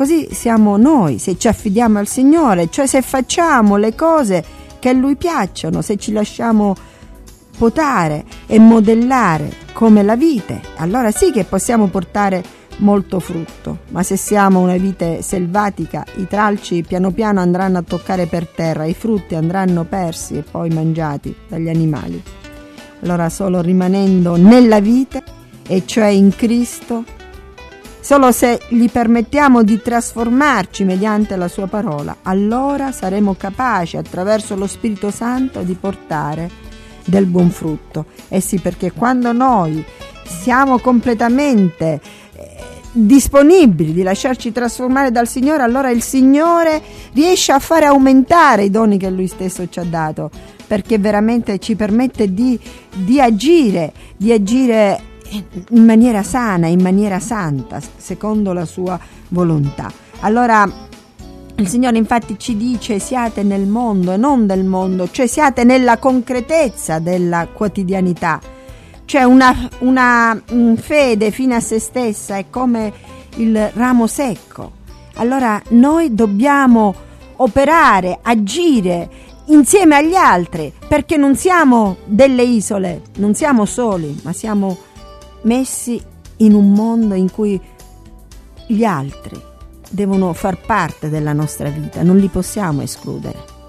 così 0.00 0.28
siamo 0.32 0.78
noi, 0.78 1.18
se 1.18 1.36
ci 1.36 1.46
affidiamo 1.46 1.98
al 1.98 2.06
Signore, 2.06 2.70
cioè 2.70 2.86
se 2.86 3.02
facciamo 3.02 3.76
le 3.76 3.94
cose 3.94 4.42
che 4.78 4.88
a 4.88 4.92
Lui 4.92 5.14
piacciono, 5.14 5.82
se 5.82 5.98
ci 5.98 6.10
lasciamo 6.12 6.74
potare 7.58 8.24
e 8.46 8.58
modellare 8.58 9.52
come 9.74 10.02
la 10.02 10.16
vite, 10.16 10.62
allora 10.76 11.10
sì 11.10 11.30
che 11.30 11.44
possiamo 11.44 11.88
portare 11.88 12.42
molto 12.78 13.20
frutto, 13.20 13.80
ma 13.90 14.02
se 14.02 14.16
siamo 14.16 14.60
una 14.60 14.78
vite 14.78 15.20
selvatica, 15.20 16.02
i 16.16 16.26
tralci 16.26 16.82
piano 16.82 17.10
piano 17.10 17.40
andranno 17.40 17.76
a 17.76 17.82
toccare 17.82 18.24
per 18.24 18.48
terra, 18.48 18.86
i 18.86 18.94
frutti 18.94 19.34
andranno 19.34 19.84
persi 19.84 20.38
e 20.38 20.44
poi 20.50 20.70
mangiati 20.70 21.36
dagli 21.46 21.68
animali. 21.68 22.22
Allora 23.02 23.28
solo 23.28 23.60
rimanendo 23.60 24.36
nella 24.36 24.80
vite, 24.80 25.22
e 25.66 25.82
cioè 25.84 26.06
in 26.06 26.34
Cristo, 26.34 27.04
solo 28.00 28.32
se 28.32 28.60
gli 28.68 28.88
permettiamo 28.90 29.62
di 29.62 29.80
trasformarci 29.80 30.84
mediante 30.84 31.36
la 31.36 31.48
sua 31.48 31.66
parola, 31.66 32.16
allora 32.22 32.92
saremo 32.92 33.34
capaci 33.34 33.96
attraverso 33.96 34.56
lo 34.56 34.66
Spirito 34.66 35.10
Santo 35.10 35.60
di 35.62 35.74
portare 35.74 36.50
del 37.04 37.26
buon 37.26 37.50
frutto. 37.50 38.06
Eh 38.28 38.40
sì, 38.40 38.58
perché 38.58 38.92
quando 38.92 39.32
noi 39.32 39.84
siamo 40.24 40.78
completamente 40.78 42.00
eh, 42.34 42.48
disponibili 42.92 43.92
di 43.92 44.02
lasciarci 44.02 44.52
trasformare 44.52 45.10
dal 45.10 45.28
Signore, 45.28 45.62
allora 45.62 45.90
il 45.90 46.02
Signore 46.02 46.80
riesce 47.12 47.52
a 47.52 47.58
fare 47.58 47.86
aumentare 47.86 48.64
i 48.64 48.70
doni 48.70 48.96
che 48.96 49.10
Lui 49.10 49.26
stesso 49.26 49.68
ci 49.68 49.78
ha 49.78 49.84
dato, 49.84 50.30
perché 50.66 50.98
veramente 50.98 51.58
ci 51.58 51.74
permette 51.74 52.32
di, 52.32 52.58
di 52.94 53.20
agire, 53.20 53.92
di 54.16 54.32
agire 54.32 55.02
in 55.70 55.84
maniera 55.84 56.22
sana, 56.22 56.66
in 56.66 56.80
maniera 56.80 57.20
santa, 57.20 57.80
secondo 57.96 58.52
la 58.52 58.64
sua 58.64 58.98
volontà. 59.28 59.90
Allora 60.20 60.68
il 61.56 61.68
Signore 61.68 61.98
infatti 61.98 62.38
ci 62.38 62.56
dice 62.56 62.98
siate 62.98 63.42
nel 63.42 63.66
mondo 63.66 64.12
e 64.12 64.16
non 64.16 64.46
del 64.46 64.64
mondo, 64.64 65.10
cioè 65.10 65.26
siate 65.26 65.62
nella 65.64 65.98
concretezza 65.98 66.98
della 66.98 67.48
quotidianità. 67.52 68.40
Cioè 69.04 69.24
una, 69.24 69.68
una 69.80 70.40
fede 70.76 71.30
fine 71.30 71.56
a 71.56 71.60
se 71.60 71.78
stessa 71.78 72.36
è 72.36 72.46
come 72.48 72.92
il 73.36 73.70
ramo 73.74 74.06
secco. 74.06 74.72
Allora 75.14 75.60
noi 75.70 76.14
dobbiamo 76.14 76.94
operare, 77.36 78.18
agire 78.22 79.10
insieme 79.46 79.96
agli 79.96 80.14
altri, 80.14 80.72
perché 80.86 81.16
non 81.16 81.36
siamo 81.36 81.96
delle 82.04 82.42
isole, 82.42 83.02
non 83.16 83.34
siamo 83.34 83.64
soli, 83.64 84.18
ma 84.22 84.32
siamo 84.32 84.78
messi 85.42 86.02
in 86.38 86.54
un 86.54 86.72
mondo 86.72 87.14
in 87.14 87.30
cui 87.30 87.60
gli 88.66 88.84
altri 88.84 89.40
devono 89.90 90.32
far 90.32 90.60
parte 90.60 91.08
della 91.08 91.32
nostra 91.32 91.68
vita, 91.68 92.02
non 92.02 92.16
li 92.16 92.28
possiamo 92.28 92.82
escludere. 92.82 93.59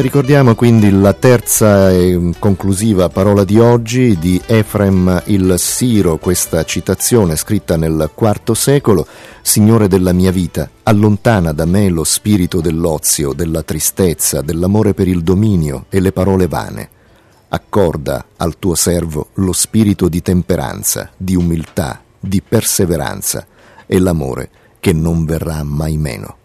Ricordiamo 0.00 0.54
quindi 0.54 0.92
la 0.92 1.12
terza 1.12 1.90
e 1.90 2.30
conclusiva 2.38 3.08
parola 3.08 3.42
di 3.42 3.58
oggi 3.58 4.16
di 4.16 4.40
Efrem 4.46 5.24
il 5.26 5.54
Siro, 5.58 6.18
questa 6.18 6.62
citazione 6.62 7.34
scritta 7.34 7.76
nel 7.76 8.08
IV 8.16 8.52
secolo, 8.52 9.04
Signore 9.42 9.88
della 9.88 10.12
mia 10.12 10.30
vita, 10.30 10.70
allontana 10.84 11.50
da 11.50 11.64
me 11.64 11.88
lo 11.88 12.04
spirito 12.04 12.60
dell'ozio, 12.60 13.32
della 13.32 13.64
tristezza, 13.64 14.40
dell'amore 14.40 14.94
per 14.94 15.08
il 15.08 15.24
dominio 15.24 15.86
e 15.88 15.98
le 15.98 16.12
parole 16.12 16.46
vane 16.46 16.90
accorda 17.48 18.26
al 18.36 18.56
tuo 18.60 18.76
servo 18.76 19.30
lo 19.34 19.52
spirito 19.52 20.08
di 20.08 20.22
temperanza, 20.22 21.10
di 21.16 21.34
umiltà, 21.34 22.00
di 22.20 22.40
perseveranza 22.40 23.44
e 23.84 23.98
l'amore 23.98 24.48
che 24.78 24.92
non 24.92 25.24
verrà 25.24 25.64
mai 25.64 25.96
meno. 25.96 26.37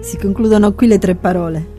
Si 0.00 0.16
concludono 0.18 0.72
qui 0.72 0.86
le 0.86 0.98
tre 0.98 1.14
parole. 1.14 1.78